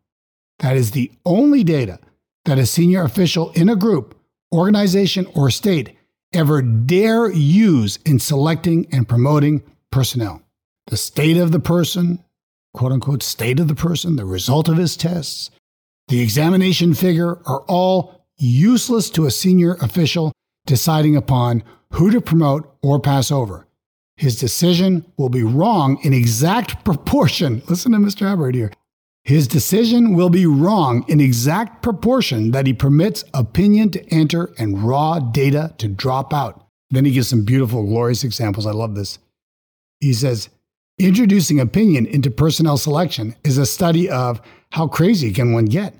That 0.59 0.75
is 0.75 0.91
the 0.91 1.11
only 1.25 1.63
data 1.63 1.99
that 2.45 2.59
a 2.59 2.65
senior 2.65 3.03
official 3.03 3.51
in 3.51 3.69
a 3.69 3.75
group, 3.75 4.15
organization, 4.53 5.25
or 5.33 5.49
state 5.49 5.95
ever 6.33 6.61
dare 6.61 7.31
use 7.31 7.97
in 8.05 8.19
selecting 8.19 8.87
and 8.91 9.07
promoting 9.07 9.63
personnel. 9.91 10.41
The 10.87 10.97
state 10.97 11.37
of 11.37 11.51
the 11.51 11.59
person, 11.59 12.23
quote 12.73 12.91
unquote, 12.91 13.23
state 13.23 13.59
of 13.59 13.67
the 13.67 13.75
person, 13.75 14.17
the 14.17 14.25
result 14.25 14.67
of 14.67 14.77
his 14.77 14.97
tests, 14.97 15.49
the 16.09 16.21
examination 16.21 16.93
figure 16.93 17.39
are 17.45 17.61
all 17.67 18.18
useless 18.39 19.09
to 19.11 19.25
a 19.25 19.31
senior 19.31 19.75
official 19.75 20.31
deciding 20.65 21.15
upon 21.15 21.63
who 21.93 22.11
to 22.11 22.21
promote 22.21 22.75
or 22.81 22.99
pass 22.99 23.31
over. 23.31 23.67
His 24.17 24.39
decision 24.39 25.05
will 25.17 25.29
be 25.29 25.43
wrong 25.43 25.99
in 26.03 26.13
exact 26.13 26.83
proportion. 26.83 27.61
Listen 27.69 27.93
to 27.93 27.97
Mr. 27.99 28.27
Hubbard 28.27 28.55
here. 28.55 28.71
His 29.23 29.47
decision 29.47 30.13
will 30.13 30.29
be 30.29 30.45
wrong 30.45 31.05
in 31.07 31.19
exact 31.19 31.83
proportion 31.83 32.51
that 32.51 32.65
he 32.65 32.73
permits 32.73 33.23
opinion 33.33 33.91
to 33.91 34.05
enter 34.13 34.53
and 34.57 34.83
raw 34.83 35.19
data 35.19 35.73
to 35.77 35.87
drop 35.87 36.33
out. 36.33 36.65
Then 36.89 37.05
he 37.05 37.11
gives 37.11 37.27
some 37.27 37.45
beautiful, 37.45 37.85
glorious 37.85 38.23
examples. 38.23 38.65
I 38.65 38.71
love 38.71 38.95
this. 38.95 39.19
He 39.99 40.13
says, 40.13 40.49
Introducing 40.97 41.61
opinion 41.61 42.05
into 42.05 42.29
personnel 42.29 42.77
selection 42.77 43.35
is 43.45 43.57
a 43.57 43.65
study 43.65 44.09
of 44.09 44.41
how 44.71 44.87
crazy 44.87 45.31
can 45.31 45.53
one 45.53 45.65
get? 45.65 45.95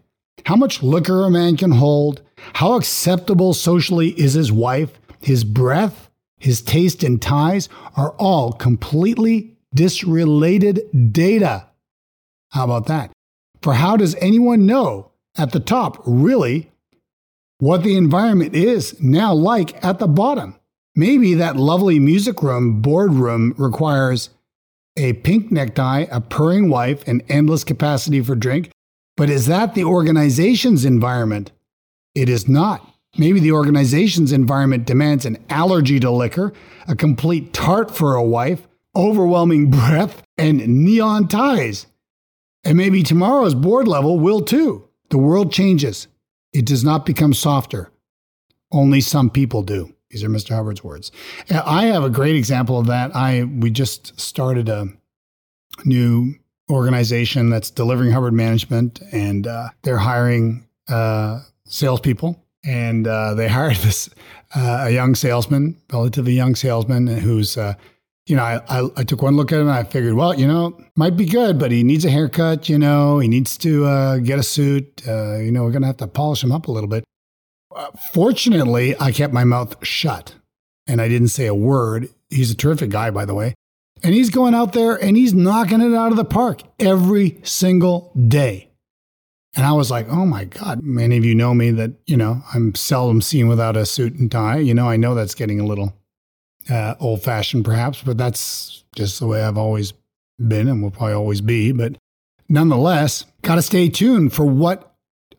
How 0.45 0.58
much 0.58 0.84
liquor 0.84 1.23
a 1.23 1.30
man 1.30 1.56
can 1.56 1.71
hold? 1.71 2.21
How 2.54 2.75
acceptable 2.75 3.54
socially 3.54 4.10
is 4.19 4.34
his 4.34 4.52
wife? 4.52 4.99
His 5.21 5.43
breath, 5.43 6.10
his 6.38 6.62
taste 6.62 7.04
and 7.04 7.21
ties 7.21 7.69
are 7.95 8.12
all 8.12 8.54
completely 8.54 9.58
disrelated 9.73 11.12
data. 11.12 11.67
How 12.52 12.63
about 12.65 12.88
that? 12.88 13.12
For 13.62 13.73
how 13.73 13.97
does 13.97 14.15
anyone 14.15 14.65
know 14.65 15.12
at 15.38 15.52
the 15.52 15.60
top, 15.60 16.02
really, 16.06 16.71
what 17.60 17.84
the 17.84 17.97
environment 17.97 18.56
is 18.56 18.99
now 19.02 19.34
like 19.34 19.84
at 19.84 19.99
the 19.99 20.08
bottom? 20.08 20.56
Maybe 20.95 21.34
that 21.36 21.56
lovely 21.56 21.99
music 21.99 22.41
room, 22.41 22.82
boardroom 22.82 23.54
requires 23.58 24.30
a 24.97 25.13
pink 25.13 25.52
necktie, 25.52 26.06
a 26.12 26.19
purring 26.19 26.69
wife, 26.69 27.04
and 27.08 27.23
endless 27.30 27.63
capacity 27.63 28.21
for 28.21 28.36
drink. 28.36 28.71
But 29.15 29.30
is 29.30 29.45
that 29.45 29.75
the 29.75 29.84
organization's 29.84 30.86
environment? 30.86 31.52
It 32.15 32.30
is 32.30 32.48
not. 32.48 32.86
Maybe 33.17 33.39
the 33.39 33.52
organization's 33.52 34.32
environment 34.32 34.86
demands 34.86 35.26
an 35.26 35.43
allergy 35.50 36.00
to 36.00 36.12
liquor, 36.12 36.54
a 36.88 36.95
complete 36.95 37.54
tart 37.54 37.95
for 37.95 38.15
a 38.15 38.24
wife, 38.24 38.67
overwhelming 38.95 39.72
breath, 39.72 40.22
and 40.38 40.86
neon 40.86 41.28
ties. 41.28 41.88
And 42.63 42.78
maybe 42.78 43.04
tomorrow's 43.04 43.56
board 43.56 43.88
level 43.88 44.19
will 44.19 44.41
too. 44.41 44.88
The 45.10 45.17
world 45.17 45.52
changes. 45.52 46.08
It 46.54 46.65
does 46.65 46.84
not 46.84 47.06
become 47.06 47.34
softer. 47.34 47.91
Only 48.72 49.02
some 49.02 49.30
people 49.30 49.63
do. 49.63 49.93
These 50.12 50.24
are 50.24 50.30
Mr. 50.30 50.56
Hubbard's 50.56 50.84
words. 50.84 51.12
I 51.50 51.86
have 51.86 52.04
a 52.04 52.10
great 52.10 52.36
example 52.36 52.80
of 52.80 52.88
that. 52.88 53.15
I 53.15 53.43
we 53.43 53.69
just 53.69 54.19
started 54.19 54.67
a 54.67 54.88
new 55.86 56.34
organization 56.69 57.50
that's 57.50 57.69
delivering 57.69 58.12
Hubbard 58.12 58.34
management, 58.34 59.02
and 59.12 59.45
uh, 59.45 59.69
they're 59.84 59.98
hiring 59.98 60.67
uh, 60.88 61.41
salespeople. 61.70 62.44
And 62.66 63.08
uh, 63.08 63.36
they 63.36 63.48
hired 63.58 63.78
this 63.78 64.10
uh, 64.56 64.86
a 64.88 64.90
young 64.92 65.16
salesman, 65.16 65.78
relatively 65.92 66.34
young 66.34 66.56
salesman, 66.56 67.08
who's 67.08 67.58
uh, 67.58 67.76
you 68.30 68.36
know, 68.36 68.44
I, 68.44 68.62
I, 68.70 68.90
I, 68.98 69.04
took 69.04 69.24
one 69.24 69.36
look 69.36 69.52
at 69.52 69.60
him 69.60 69.68
and 69.68 69.76
I 69.76 69.84
figured, 69.84 70.14
well, 70.14 70.36
you 70.36 70.46
know, 70.46 70.80
might 70.96 71.18
be 71.18 71.26
good, 71.26 71.58
but 71.58 71.72
he 71.72 71.82
needs 71.82 72.06
a 72.06 72.12
haircut, 72.12 72.70
you 72.70 72.78
know, 72.78 73.18
he 73.18 73.28
needs 73.28 73.58
to 73.58 73.86
uh, 73.86 74.18
get 74.18 74.38
a 74.38 74.44
suit. 74.44 75.02
Uh, 75.08 75.38
you 75.38 75.52
know, 75.52 75.64
we're 75.64 75.72
to 75.72 75.88
have 75.88 75.98
to 75.98 76.08
polish 76.08 76.44
him 76.44 76.52
up 76.52 76.68
a 76.68 76.72
little 76.72 76.88
bit. 76.88 77.04
Uh, 77.76 77.90
fortunately, 78.14 78.96
I 79.00 79.12
kept 79.12 79.34
my 79.34 79.44
mouth 79.44 79.84
shut 79.84 80.36
and 80.86 81.02
I 81.02 81.08
didn't 81.08 81.30
say 81.30 81.48
a 81.48 81.56
word. 81.56 82.10
He's 82.30 82.52
a 82.52 82.56
terrific 82.56 82.92
guy, 82.92 83.10
by 83.10 83.26
the 83.26 83.34
way. 83.34 83.56
And 84.04 84.14
he's 84.14 84.30
going 84.30 84.54
out 84.54 84.74
there 84.74 84.96
and 84.96 85.18
he's 85.18 85.34
knocking 85.34 85.82
it 85.82 85.96
out 85.96 86.12
of 86.12 86.18
the 86.18 86.24
park 86.24 86.62
every 86.80 87.40
single 87.44 88.12
day. 88.16 88.69
And 89.56 89.66
I 89.66 89.72
was 89.72 89.90
like, 89.90 90.08
oh 90.10 90.26
my 90.26 90.46
God, 90.46 90.84
many 90.84 91.18
of 91.18 91.26
you 91.26 91.34
know 91.34 91.54
me 91.54 91.72
that, 91.72 91.92
you 92.06 92.16
know, 92.16 92.44
I'm 92.54 92.76
seldom 92.76 93.22
seen 93.22 93.48
without 93.48 93.76
a 93.76 93.86
suit 93.86 94.14
and 94.14 94.32
tie. 94.32 94.60
You 94.60 94.74
know, 94.74 94.88
I 94.88 94.96
know 94.96 95.16
that's 95.16 95.36
getting 95.36 95.60
a 95.60 95.66
little 95.66 95.96
uh, 96.70 96.96
old 97.00 97.24
fashioned 97.24 97.66
perhaps, 97.66 98.02
but 98.04 98.18
that's 98.18 98.84
just 98.96 99.20
the 99.20 99.28
way 99.28 99.44
I've 99.44 99.58
always 99.58 99.94
been 100.40 100.68
and 100.68 100.84
will 100.84 100.92
probably 100.92 101.14
always 101.14 101.42
be. 101.42 101.72
But 101.72 101.96
nonetheless, 102.48 103.26
got 103.42 103.56
to 103.56 103.62
stay 103.62 103.90
tuned 103.90 104.34
for 104.34 104.46
what 104.46 104.94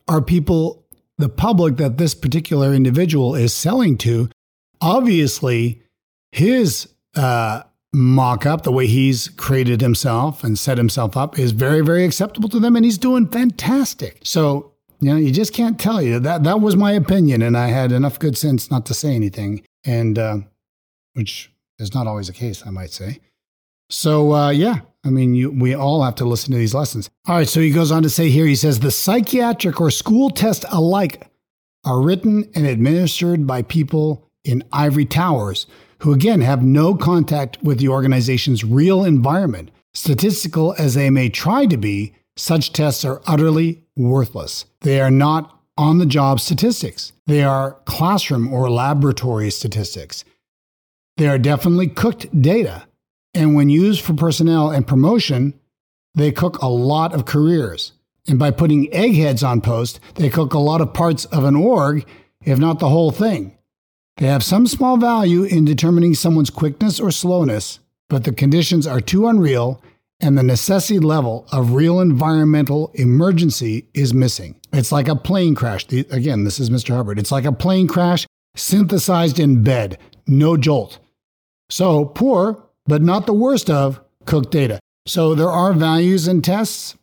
are 0.07 0.21
people, 0.21 0.85
the 1.17 1.29
public 1.29 1.77
that 1.77 1.97
this 1.97 2.13
particular 2.13 2.73
individual 2.73 3.33
is 3.35 3.53
selling 3.53 3.97
to. 3.99 4.29
Obviously, 4.81 5.83
his 6.31 6.89
uh, 7.15 7.63
mock 7.93 8.45
up, 8.45 8.63
the 8.63 8.71
way 8.71 8.87
he's 8.87 9.29
created 9.29 9.81
himself 9.81 10.43
and 10.43 10.57
set 10.57 10.77
himself 10.77 11.17
up, 11.17 11.37
is 11.37 11.51
very, 11.51 11.81
very 11.81 12.05
acceptable 12.05 12.49
to 12.49 12.59
them, 12.59 12.75
and 12.75 12.85
he's 12.85 12.97
doing 12.97 13.27
fantastic. 13.27 14.19
So, 14.23 14.73
you 14.99 15.11
know, 15.11 15.17
you 15.17 15.31
just 15.31 15.53
can't 15.53 15.79
tell 15.79 16.01
you 16.01 16.19
that 16.19 16.43
that 16.43 16.61
was 16.61 16.75
my 16.75 16.91
opinion, 16.93 17.41
and 17.41 17.57
I 17.57 17.67
had 17.67 17.91
enough 17.91 18.19
good 18.19 18.37
sense 18.37 18.71
not 18.71 18.85
to 18.87 18.93
say 18.93 19.15
anything. 19.15 19.63
And 19.83 20.19
uh, 20.19 20.37
which 21.13 21.51
is 21.79 21.93
not 21.93 22.07
always 22.07 22.27
the 22.27 22.33
case, 22.33 22.63
I 22.65 22.69
might 22.69 22.91
say. 22.91 23.19
So, 23.89 24.33
uh, 24.33 24.49
yeah, 24.51 24.81
I 25.03 25.09
mean, 25.09 25.35
you, 25.35 25.51
we 25.51 25.73
all 25.73 26.03
have 26.03 26.15
to 26.15 26.25
listen 26.25 26.51
to 26.51 26.57
these 26.57 26.73
lessons. 26.73 27.09
All 27.27 27.35
right, 27.35 27.49
so 27.49 27.59
he 27.59 27.71
goes 27.71 27.91
on 27.91 28.03
to 28.03 28.09
say 28.09 28.29
here 28.29 28.45
he 28.45 28.55
says 28.55 28.79
the 28.79 28.91
psychiatric 28.91 29.81
or 29.81 29.91
school 29.91 30.29
test 30.29 30.63
alike 30.69 31.27
are 31.83 31.99
written 31.99 32.49
and 32.55 32.65
administered 32.65 33.45
by 33.47 33.63
people 33.63 34.29
in 34.43 34.63
ivory 34.71 35.05
towers 35.05 35.65
who, 36.01 36.13
again, 36.13 36.41
have 36.41 36.63
no 36.63 36.95
contact 36.95 37.61
with 37.61 37.77
the 37.77 37.87
organization's 37.87 38.63
real 38.63 39.03
environment. 39.03 39.69
Statistical 39.93 40.73
as 40.77 40.95
they 40.95 41.09
may 41.09 41.29
try 41.29 41.65
to 41.65 41.77
be, 41.77 42.13
such 42.35 42.73
tests 42.73 43.05
are 43.05 43.21
utterly 43.27 43.83
worthless. 43.95 44.65
They 44.81 44.99
are 44.99 45.11
not 45.11 45.59
on 45.77 45.99
the 45.99 46.05
job 46.05 46.39
statistics, 46.39 47.13
they 47.27 47.43
are 47.43 47.79
classroom 47.85 48.51
or 48.51 48.69
laboratory 48.69 49.49
statistics. 49.51 50.23
They 51.17 51.27
are 51.27 51.37
definitely 51.37 51.87
cooked 51.87 52.41
data. 52.41 52.87
And 53.33 53.55
when 53.55 53.69
used 53.69 54.01
for 54.01 54.13
personnel 54.13 54.71
and 54.71 54.87
promotion, 54.87 55.53
they 56.15 56.31
cook 56.31 56.57
a 56.57 56.67
lot 56.67 57.13
of 57.13 57.25
careers. 57.25 57.93
And 58.27 58.37
by 58.37 58.51
putting 58.51 58.93
eggheads 58.93 59.43
on 59.43 59.61
post, 59.61 59.99
they 60.15 60.29
cook 60.29 60.53
a 60.53 60.59
lot 60.59 60.81
of 60.81 60.93
parts 60.93 61.25
of 61.25 61.43
an 61.43 61.55
org, 61.55 62.05
if 62.43 62.59
not 62.59 62.79
the 62.79 62.89
whole 62.89 63.11
thing. 63.11 63.55
They 64.17 64.27
have 64.27 64.43
some 64.43 64.67
small 64.67 64.97
value 64.97 65.43
in 65.43 65.65
determining 65.65 66.13
someone's 66.13 66.49
quickness 66.49 66.99
or 66.99 67.11
slowness, 67.11 67.79
but 68.09 68.23
the 68.23 68.33
conditions 68.33 68.85
are 68.85 69.01
too 69.01 69.27
unreal 69.27 69.81
and 70.19 70.37
the 70.37 70.43
necessity 70.43 70.99
level 70.99 71.47
of 71.51 71.73
real 71.73 71.99
environmental 71.99 72.91
emergency 72.93 73.87
is 73.93 74.13
missing. 74.13 74.55
It's 74.71 74.91
like 74.91 75.07
a 75.07 75.15
plane 75.15 75.55
crash. 75.55 75.85
Again, 75.91 76.43
this 76.43 76.59
is 76.59 76.69
Mr. 76.69 76.95
Hubbard. 76.95 77.17
It's 77.17 77.31
like 77.31 77.45
a 77.45 77.51
plane 77.51 77.87
crash 77.87 78.27
synthesized 78.55 79.39
in 79.39 79.63
bed, 79.63 79.97
no 80.27 80.57
jolt. 80.57 80.99
So 81.69 82.05
poor, 82.05 82.63
but 82.85 83.01
not 83.01 83.25
the 83.25 83.33
worst 83.33 83.69
of, 83.69 83.99
cooked 84.25 84.51
data. 84.51 84.79
So 85.07 85.33
there 85.33 85.49
are 85.49 85.73
values 85.73 86.27
in 86.27 86.41
tests, 86.41 86.95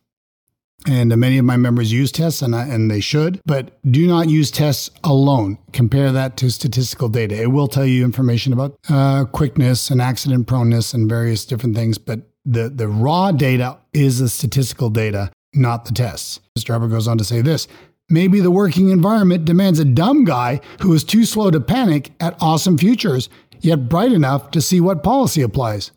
and 0.87 1.15
many 1.17 1.37
of 1.37 1.45
my 1.45 1.57
members 1.57 1.91
use 1.91 2.11
tests, 2.11 2.41
and, 2.41 2.55
I, 2.55 2.65
and 2.65 2.89
they 2.89 3.01
should, 3.01 3.41
but 3.45 3.79
do 3.91 4.07
not 4.07 4.29
use 4.29 4.49
tests 4.49 4.89
alone. 5.03 5.57
Compare 5.73 6.11
that 6.13 6.37
to 6.37 6.49
statistical 6.49 7.09
data. 7.09 7.39
It 7.41 7.51
will 7.51 7.67
tell 7.67 7.85
you 7.85 8.05
information 8.05 8.53
about 8.53 8.77
uh, 8.89 9.25
quickness 9.25 9.89
and 9.89 10.01
accident 10.01 10.47
proneness 10.47 10.93
and 10.93 11.09
various 11.09 11.45
different 11.45 11.75
things, 11.75 11.97
but 11.97 12.21
the, 12.45 12.69
the 12.69 12.87
raw 12.87 13.31
data 13.31 13.77
is 13.93 14.19
the 14.19 14.29
statistical 14.29 14.89
data, 14.89 15.31
not 15.53 15.85
the 15.85 15.91
tests. 15.91 16.39
Mr. 16.57 16.73
Hubbard 16.73 16.91
goes 16.91 17.07
on 17.07 17.17
to 17.17 17.23
say 17.23 17.41
this 17.41 17.67
Maybe 18.09 18.39
the 18.39 18.51
working 18.51 18.89
environment 18.89 19.45
demands 19.45 19.79
a 19.79 19.85
dumb 19.85 20.23
guy 20.23 20.61
who 20.81 20.93
is 20.93 21.03
too 21.03 21.25
slow 21.25 21.51
to 21.51 21.59
panic 21.59 22.11
at 22.19 22.41
awesome 22.41 22.77
futures, 22.77 23.29
yet 23.59 23.89
bright 23.89 24.11
enough 24.11 24.49
to 24.51 24.61
see 24.61 24.81
what 24.81 25.03
policy 25.03 25.41
applies. 25.41 25.91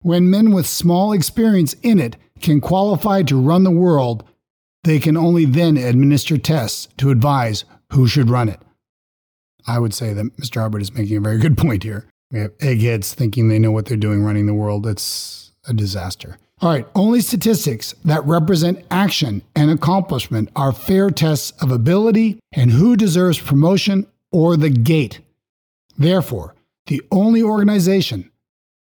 When 0.00 0.30
men 0.30 0.52
with 0.52 0.66
small 0.66 1.12
experience 1.12 1.74
in 1.82 1.98
it 1.98 2.16
can 2.40 2.60
qualify 2.60 3.22
to 3.24 3.40
run 3.40 3.64
the 3.64 3.70
world, 3.70 4.24
they 4.84 4.98
can 4.98 5.16
only 5.16 5.44
then 5.44 5.76
administer 5.76 6.38
tests 6.38 6.88
to 6.98 7.10
advise 7.10 7.64
who 7.92 8.06
should 8.06 8.30
run 8.30 8.48
it. 8.48 8.60
I 9.66 9.78
would 9.78 9.94
say 9.94 10.12
that 10.12 10.36
Mr. 10.36 10.60
Hubbard 10.60 10.82
is 10.82 10.94
making 10.94 11.16
a 11.16 11.20
very 11.20 11.38
good 11.38 11.58
point 11.58 11.82
here. 11.82 12.06
We 12.30 12.40
have 12.40 12.52
eggheads 12.60 13.14
thinking 13.14 13.48
they 13.48 13.58
know 13.58 13.70
what 13.70 13.86
they're 13.86 13.96
doing 13.96 14.22
running 14.22 14.46
the 14.46 14.54
world. 14.54 14.86
It's 14.86 15.52
a 15.68 15.74
disaster. 15.74 16.38
All 16.60 16.70
right, 16.70 16.86
only 16.94 17.20
statistics 17.20 17.94
that 18.04 18.24
represent 18.24 18.84
action 18.90 19.42
and 19.54 19.70
accomplishment 19.70 20.48
are 20.56 20.72
fair 20.72 21.10
tests 21.10 21.50
of 21.62 21.70
ability 21.70 22.38
and 22.52 22.70
who 22.70 22.96
deserves 22.96 23.38
promotion 23.38 24.06
or 24.32 24.56
the 24.56 24.70
gate. 24.70 25.20
Therefore, 25.98 26.54
the 26.86 27.02
only 27.10 27.42
organization 27.42 28.30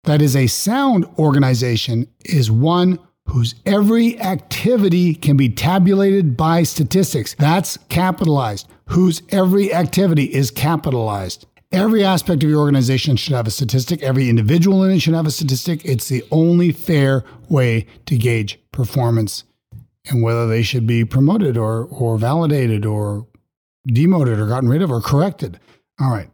that 0.05 0.23
is 0.23 0.37
a 0.37 0.47
sound 0.47 1.07
organization 1.19 2.07
is 2.25 2.51
one 2.51 3.01
whose 3.27 3.55
every 3.65 4.21
activity 4.21 5.15
can 5.15 5.37
be 5.37 5.49
tabulated 5.49 6.37
by 6.37 6.63
statistics. 6.63 7.35
That's 7.39 7.77
capitalized. 7.89 8.69
Whose 8.91 9.23
every 9.31 9.73
activity 9.73 10.25
is 10.25 10.51
capitalized. 10.51 11.47
Every 11.73 12.05
aspect 12.05 12.45
of 12.45 12.49
your 12.49 12.61
organization 12.61 13.17
should 13.17 13.35
have 13.35 13.47
a 13.47 13.51
statistic. 13.51 14.03
Every 14.03 14.29
individual 14.29 14.85
in 14.85 14.93
it 14.93 15.01
should 15.01 15.15
have 15.15 15.27
a 15.27 15.33
statistic. 15.33 15.85
It's 15.85 16.09
the 16.09 16.25
only 16.31 16.73
fair 16.73 17.25
way 17.49 17.87
to 18.07 18.17
gauge 18.17 18.61
performance 18.73 19.45
and 20.09 20.23
whether 20.23 20.47
they 20.47 20.63
should 20.63 20.87
be 20.87 21.05
promoted 21.05 21.57
or, 21.57 21.85
or 21.87 22.19
validated 22.19 22.87
or 22.87 23.27
demoted 23.87 24.39
or 24.39 24.47
gotten 24.47 24.69
rid 24.69 24.83
of 24.83 24.91
or 24.91 25.01
corrected. 25.01 25.59
All 26.01 26.11
right. 26.11 26.31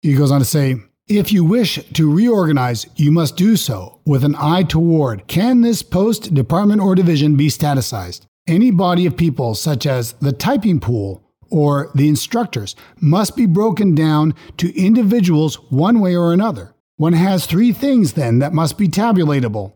He 0.00 0.14
goes 0.14 0.30
on 0.30 0.40
to 0.40 0.46
say, 0.46 0.76
if 1.08 1.32
you 1.32 1.44
wish 1.44 1.82
to 1.92 2.12
reorganize, 2.12 2.86
you 2.96 3.10
must 3.10 3.36
do 3.36 3.56
so 3.56 4.00
with 4.06 4.24
an 4.24 4.36
eye 4.38 4.62
toward 4.62 5.26
can 5.26 5.60
this 5.60 5.82
post, 5.82 6.34
department, 6.34 6.80
or 6.80 6.94
division 6.94 7.36
be 7.36 7.48
staticized? 7.48 8.22
Any 8.46 8.70
body 8.70 9.06
of 9.06 9.16
people, 9.16 9.54
such 9.54 9.86
as 9.86 10.12
the 10.14 10.32
typing 10.32 10.80
pool, 10.80 11.22
or 11.50 11.90
the 11.94 12.08
instructors 12.08 12.74
must 13.00 13.36
be 13.36 13.46
broken 13.46 13.94
down 13.94 14.34
to 14.56 14.76
individuals 14.76 15.56
one 15.70 16.00
way 16.00 16.16
or 16.16 16.32
another. 16.32 16.74
One 16.96 17.12
has 17.12 17.46
three 17.46 17.72
things 17.72 18.14
then 18.14 18.38
that 18.38 18.52
must 18.52 18.78
be 18.78 18.88
tabulatable 18.88 19.74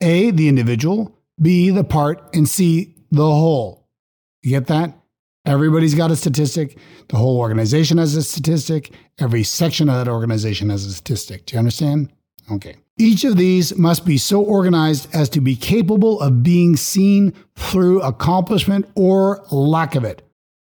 A, 0.00 0.30
the 0.30 0.48
individual, 0.48 1.16
B, 1.40 1.70
the 1.70 1.84
part, 1.84 2.34
and 2.34 2.48
C, 2.48 2.94
the 3.10 3.24
whole. 3.24 3.88
You 4.42 4.50
get 4.50 4.68
that? 4.68 4.94
Everybody's 5.44 5.94
got 5.94 6.10
a 6.10 6.16
statistic. 6.16 6.78
The 7.08 7.16
whole 7.16 7.38
organization 7.38 7.98
has 7.98 8.14
a 8.16 8.22
statistic. 8.22 8.92
Every 9.20 9.42
section 9.42 9.88
of 9.88 9.96
that 9.96 10.10
organization 10.10 10.70
has 10.70 10.84
a 10.86 10.92
statistic. 10.92 11.46
Do 11.46 11.54
you 11.54 11.58
understand? 11.58 12.12
Okay. 12.50 12.76
Each 12.98 13.24
of 13.24 13.36
these 13.36 13.76
must 13.76 14.04
be 14.04 14.18
so 14.18 14.42
organized 14.42 15.14
as 15.14 15.28
to 15.30 15.40
be 15.40 15.54
capable 15.54 16.20
of 16.20 16.42
being 16.42 16.76
seen 16.76 17.32
through 17.56 18.00
accomplishment 18.02 18.88
or 18.94 19.44
lack 19.50 19.94
of 19.94 20.04
it. 20.04 20.22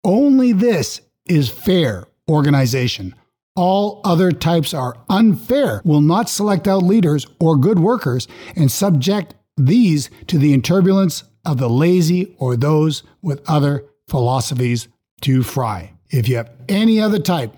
Only 0.04 0.52
this 0.52 1.02
is 1.26 1.50
fair 1.50 2.06
organization. 2.30 3.16
All 3.56 4.02
other 4.04 4.32
types 4.32 4.74
are 4.74 4.96
unfair, 5.10 5.82
will 5.84 6.02
not 6.02 6.30
select 6.30 6.68
out 6.68 6.84
leaders 6.84 7.26
or 7.40 7.58
good 7.58 7.80
workers, 7.80 8.28
and 8.56 8.72
subject 8.72 9.36
these 9.58 10.10
to 10.28 10.38
the 10.38 10.58
turbulence 10.62 11.24
of 11.46 11.58
the 11.58 11.70
lazy 11.70 12.36
or 12.38 12.56
those 12.56 13.04
with 13.22 13.48
other 13.50 13.86
philosophies 14.08 14.88
to 15.22 15.44
fry. 15.44 15.92
If 16.10 16.30
you 16.30 16.38
have 16.38 16.52
any 16.68 17.02
other 17.02 17.20
type, 17.20 17.56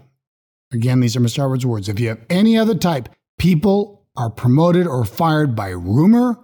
again, 0.71 0.99
these 0.99 1.15
are 1.15 1.21
Mr. 1.21 1.39
Hubbard's 1.39 1.65
words, 1.65 1.89
if 1.89 1.99
you 1.99 2.09
have 2.09 2.21
any 2.29 2.57
other 2.57 2.75
type, 2.75 3.09
people 3.37 4.05
are 4.15 4.29
promoted 4.29 4.87
or 4.87 5.05
fired 5.05 5.55
by 5.55 5.69
rumor, 5.69 6.37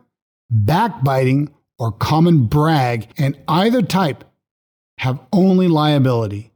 backbiting, 0.50 1.54
or 1.80 1.92
common 1.92 2.46
brag, 2.46 3.08
and 3.18 3.38
either 3.48 3.82
type 3.82 4.24
have 5.00 5.20
only 5.32 5.68
liability, 5.68 6.52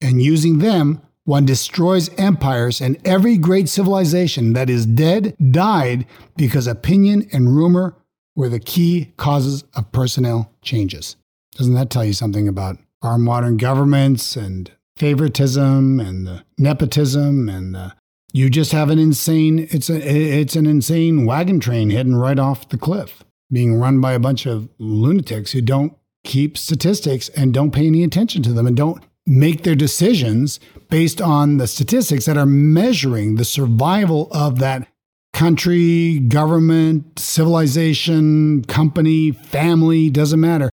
and 0.00 0.22
using 0.22 0.58
them, 0.58 1.02
one 1.24 1.44
destroys 1.44 2.08
empires, 2.18 2.80
and 2.80 2.98
every 3.04 3.36
great 3.36 3.68
civilization 3.68 4.52
that 4.54 4.70
is 4.70 4.86
dead 4.86 5.36
died 5.50 6.06
because 6.36 6.66
opinion 6.66 7.28
and 7.32 7.54
rumor 7.54 7.94
were 8.36 8.48
the 8.48 8.60
key 8.60 9.12
causes 9.16 9.64
of 9.74 9.90
personnel 9.92 10.50
changes. 10.62 11.16
Doesn't 11.56 11.74
that 11.74 11.90
tell 11.90 12.04
you 12.04 12.12
something 12.12 12.48
about 12.48 12.78
our 13.02 13.18
modern 13.18 13.56
governments 13.56 14.34
and 14.34 14.70
favoritism 14.96 16.00
and 16.00 16.26
the 16.26 16.44
nepotism 16.58 17.48
and 17.48 17.74
the 17.74 17.94
you 18.32 18.50
just 18.50 18.72
have 18.72 18.90
an 18.90 18.98
insane 18.98 19.66
it's 19.70 19.88
a 19.88 19.96
it's 19.96 20.56
an 20.56 20.66
insane 20.66 21.24
wagon 21.24 21.60
train 21.60 21.90
heading 21.90 22.16
right 22.16 22.38
off 22.38 22.68
the 22.68 22.78
cliff 22.78 23.24
being 23.52 23.78
run 23.78 24.00
by 24.00 24.12
a 24.12 24.18
bunch 24.18 24.46
of 24.46 24.68
lunatics 24.78 25.52
who 25.52 25.60
don't 25.60 25.96
keep 26.24 26.56
statistics 26.56 27.28
and 27.30 27.54
don't 27.54 27.72
pay 27.72 27.86
any 27.86 28.02
attention 28.02 28.42
to 28.42 28.52
them 28.52 28.66
and 28.66 28.76
don't 28.76 29.04
make 29.26 29.62
their 29.62 29.74
decisions 29.74 30.60
based 30.90 31.20
on 31.20 31.56
the 31.56 31.66
statistics 31.66 32.26
that 32.26 32.36
are 32.36 32.46
measuring 32.46 33.36
the 33.36 33.44
survival 33.44 34.28
of 34.32 34.58
that 34.58 34.88
country, 35.32 36.20
government, 36.20 37.18
civilization, 37.18 38.64
company, 38.64 39.32
family, 39.32 40.08
doesn't 40.10 40.40
matter. 40.40 40.70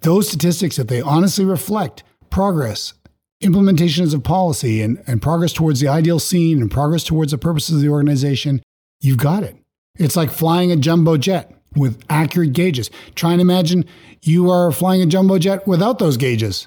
Those 0.00 0.28
statistics, 0.28 0.78
if 0.78 0.88
they 0.88 1.00
honestly 1.00 1.44
reflect 1.44 2.02
progress, 2.30 2.94
implementations 3.42 4.12
of 4.14 4.22
policy, 4.22 4.82
and, 4.82 5.02
and 5.06 5.22
progress 5.22 5.52
towards 5.52 5.80
the 5.80 5.88
ideal 5.88 6.18
scene 6.18 6.60
and 6.60 6.70
progress 6.70 7.04
towards 7.04 7.32
the 7.32 7.38
purposes 7.38 7.76
of 7.76 7.80
the 7.80 7.88
organization, 7.88 8.62
you've 9.00 9.18
got 9.18 9.42
it. 9.42 9.56
It's 9.98 10.16
like 10.16 10.30
flying 10.30 10.70
a 10.70 10.76
jumbo 10.76 11.16
jet 11.16 11.54
with 11.74 12.02
accurate 12.10 12.52
gauges. 12.52 12.90
Try 13.14 13.32
and 13.32 13.40
imagine 13.40 13.84
you 14.22 14.50
are 14.50 14.70
flying 14.72 15.00
a 15.00 15.06
jumbo 15.06 15.38
jet 15.38 15.66
without 15.66 15.98
those 15.98 16.16
gauges. 16.16 16.66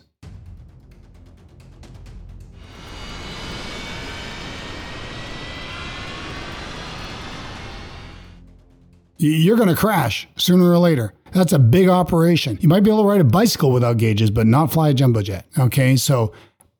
You're 9.17 9.55
going 9.55 9.69
to 9.69 9.75
crash 9.75 10.27
sooner 10.35 10.69
or 10.69 10.79
later. 10.79 11.13
That's 11.31 11.53
a 11.53 11.59
big 11.59 11.87
operation. 11.87 12.57
You 12.61 12.67
might 12.67 12.81
be 12.83 12.89
able 12.89 13.03
to 13.03 13.09
ride 13.09 13.21
a 13.21 13.23
bicycle 13.23 13.71
without 13.71 13.97
gauges, 13.97 14.29
but 14.31 14.45
not 14.47 14.71
fly 14.71 14.89
a 14.89 14.93
jumbo 14.93 15.21
jet. 15.21 15.45
Okay, 15.57 15.95
so 15.95 16.33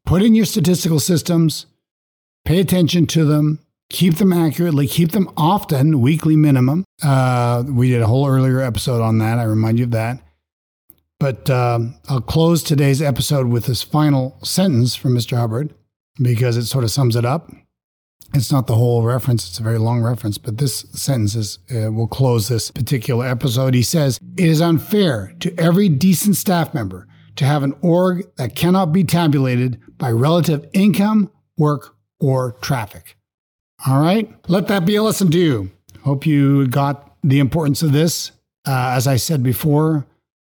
put 0.06 0.22
in 0.22 0.36
your 0.36 0.46
statistical 0.46 1.00
systems, 1.00 1.66
pay 2.46 2.60
attention 2.60 3.08
to 3.08 3.26
them, 3.26 3.60
keep 3.90 4.16
them 4.16 4.34
accurately, 4.34 4.88
keep 4.88 5.12
them 5.12 5.30
often, 5.38 6.02
weekly 6.02 6.36
minimum. 6.36 6.84
Uh, 7.02 7.64
we 7.68 7.90
did 7.90 8.02
a 8.02 8.08
whole 8.08 8.28
earlier 8.28 8.60
episode 8.62 9.02
on 9.02 9.20
that. 9.20 9.40
I 9.40 9.44
remind 9.44 9.80
you 9.80 9.86
of 9.86 9.92
that. 9.92 10.22
But 11.20 11.50
um, 11.50 11.96
I'll 12.10 12.22
close 12.22 12.64
today's 12.64 13.02
episode 13.02 13.48
with 13.48 13.66
this 13.66 13.82
final 13.82 14.38
sentence 14.44 14.96
from 14.96 15.16
Mr. 15.16 15.38
Hubbard 15.38 15.74
because 16.22 16.58
it 16.58 16.66
sort 16.66 16.84
of 16.84 16.92
sums 16.92 17.16
it 17.16 17.24
up. 17.24 17.52
It's 18.34 18.52
not 18.52 18.66
the 18.66 18.76
whole 18.76 19.04
reference, 19.04 19.48
it's 19.48 19.60
a 19.60 19.64
very 19.64 19.78
long 19.78 20.02
reference, 20.02 20.40
but 20.40 20.58
this 20.58 20.80
sentence 20.92 21.36
is, 21.36 21.60
uh, 21.74 21.92
will 21.92 22.08
close 22.08 22.48
this 22.48 22.72
particular 22.72 23.28
episode. 23.28 23.76
He 23.76 23.84
says, 23.84 24.20
It 24.38 24.50
is 24.50 24.60
unfair 24.60 25.34
to 25.40 25.54
every 25.60 25.88
decent 25.88 26.36
staff 26.36 26.74
member 26.74 27.08
to 27.36 27.46
have 27.46 27.62
an 27.62 27.76
org 27.82 28.26
that 28.38 28.56
cannot 28.56 28.88
be 28.88 29.04
tabulated 29.04 29.80
by 30.04 30.12
relative 30.12 30.68
income, 30.74 31.32
work, 31.58 31.96
or 32.20 32.58
traffic. 32.60 33.16
All 33.88 34.02
right, 34.02 34.30
let 34.50 34.68
that 34.68 34.86
be 34.86 34.98
a 34.98 35.02
lesson 35.02 35.32
to 35.32 35.38
you. 35.38 35.72
Hope 36.02 36.26
you 36.26 36.68
got 36.68 37.16
the 37.24 37.40
importance 37.40 37.82
of 37.82 37.94
this. 37.94 38.32
Uh, 38.68 38.96
as 38.98 39.08
I 39.08 39.16
said 39.16 39.44
before, 39.44 40.06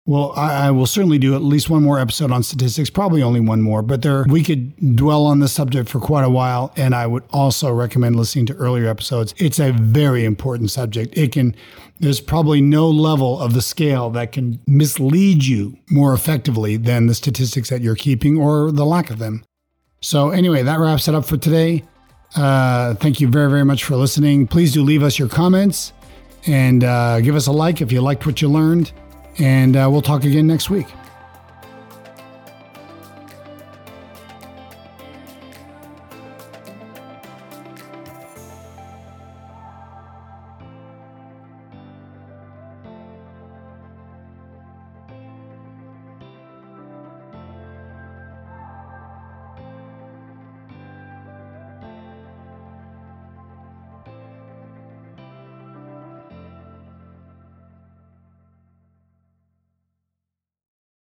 Well, 0.06 0.32
I, 0.34 0.68
I, 0.68 0.70
will 0.70 0.86
certainly 0.86 1.18
do 1.18 1.34
at 1.34 1.42
least 1.42 1.68
one 1.68 1.82
more 1.82 2.00
episode 2.00 2.32
on 2.32 2.42
statistics, 2.42 2.88
probably 2.88 3.22
only 3.22 3.38
one 3.38 3.60
more, 3.60 3.82
but 3.82 4.02
there 4.02 4.24
we 4.28 4.42
could 4.42 4.96
dwell 4.96 5.26
on 5.26 5.40
this 5.40 5.52
subject 5.52 5.88
for 5.88 6.00
quite 6.00 6.24
a 6.24 6.30
while. 6.30 6.72
And 6.76 6.94
I 6.94 7.06
would 7.06 7.22
also 7.30 7.70
recommend 7.70 8.16
listening 8.16 8.46
to 8.46 8.54
earlier 8.54 8.88
episodes. 8.88 9.34
It's 9.36 9.60
a 9.60 9.72
very 9.72 10.24
important 10.24 10.70
subject. 10.70 11.16
It 11.16 11.32
can 11.32 11.54
there's 12.00 12.20
probably 12.20 12.62
no 12.62 12.88
level 12.88 13.38
of 13.38 13.52
the 13.52 13.60
scale 13.60 14.08
that 14.10 14.32
can 14.32 14.58
mislead 14.66 15.44
you 15.44 15.76
more 15.90 16.14
effectively 16.14 16.78
than 16.78 17.06
the 17.06 17.14
statistics 17.14 17.68
that 17.68 17.82
you're 17.82 17.94
keeping 17.94 18.38
or 18.38 18.72
the 18.72 18.86
lack 18.86 19.10
of 19.10 19.18
them. 19.18 19.44
So, 20.00 20.30
anyway, 20.30 20.62
that 20.62 20.80
wraps 20.80 21.08
it 21.08 21.14
up 21.14 21.26
for 21.26 21.36
today. 21.36 21.84
Uh, 22.34 22.94
thank 22.94 23.20
you 23.20 23.28
very, 23.28 23.50
very 23.50 23.64
much 23.64 23.84
for 23.84 23.96
listening. 23.96 24.46
Please 24.46 24.72
do 24.72 24.82
leave 24.82 25.02
us 25.02 25.18
your 25.18 25.28
comments 25.28 25.92
and 26.46 26.84
uh, 26.84 27.20
give 27.20 27.36
us 27.36 27.46
a 27.46 27.52
like 27.52 27.82
if 27.82 27.92
you 27.92 28.00
liked 28.00 28.24
what 28.24 28.40
you 28.40 28.48
learned. 28.48 28.92
And 29.40 29.76
uh, 29.76 29.88
we'll 29.90 30.03
talk 30.03 30.24
again 30.24 30.46
next 30.46 30.68
week. 30.68 30.87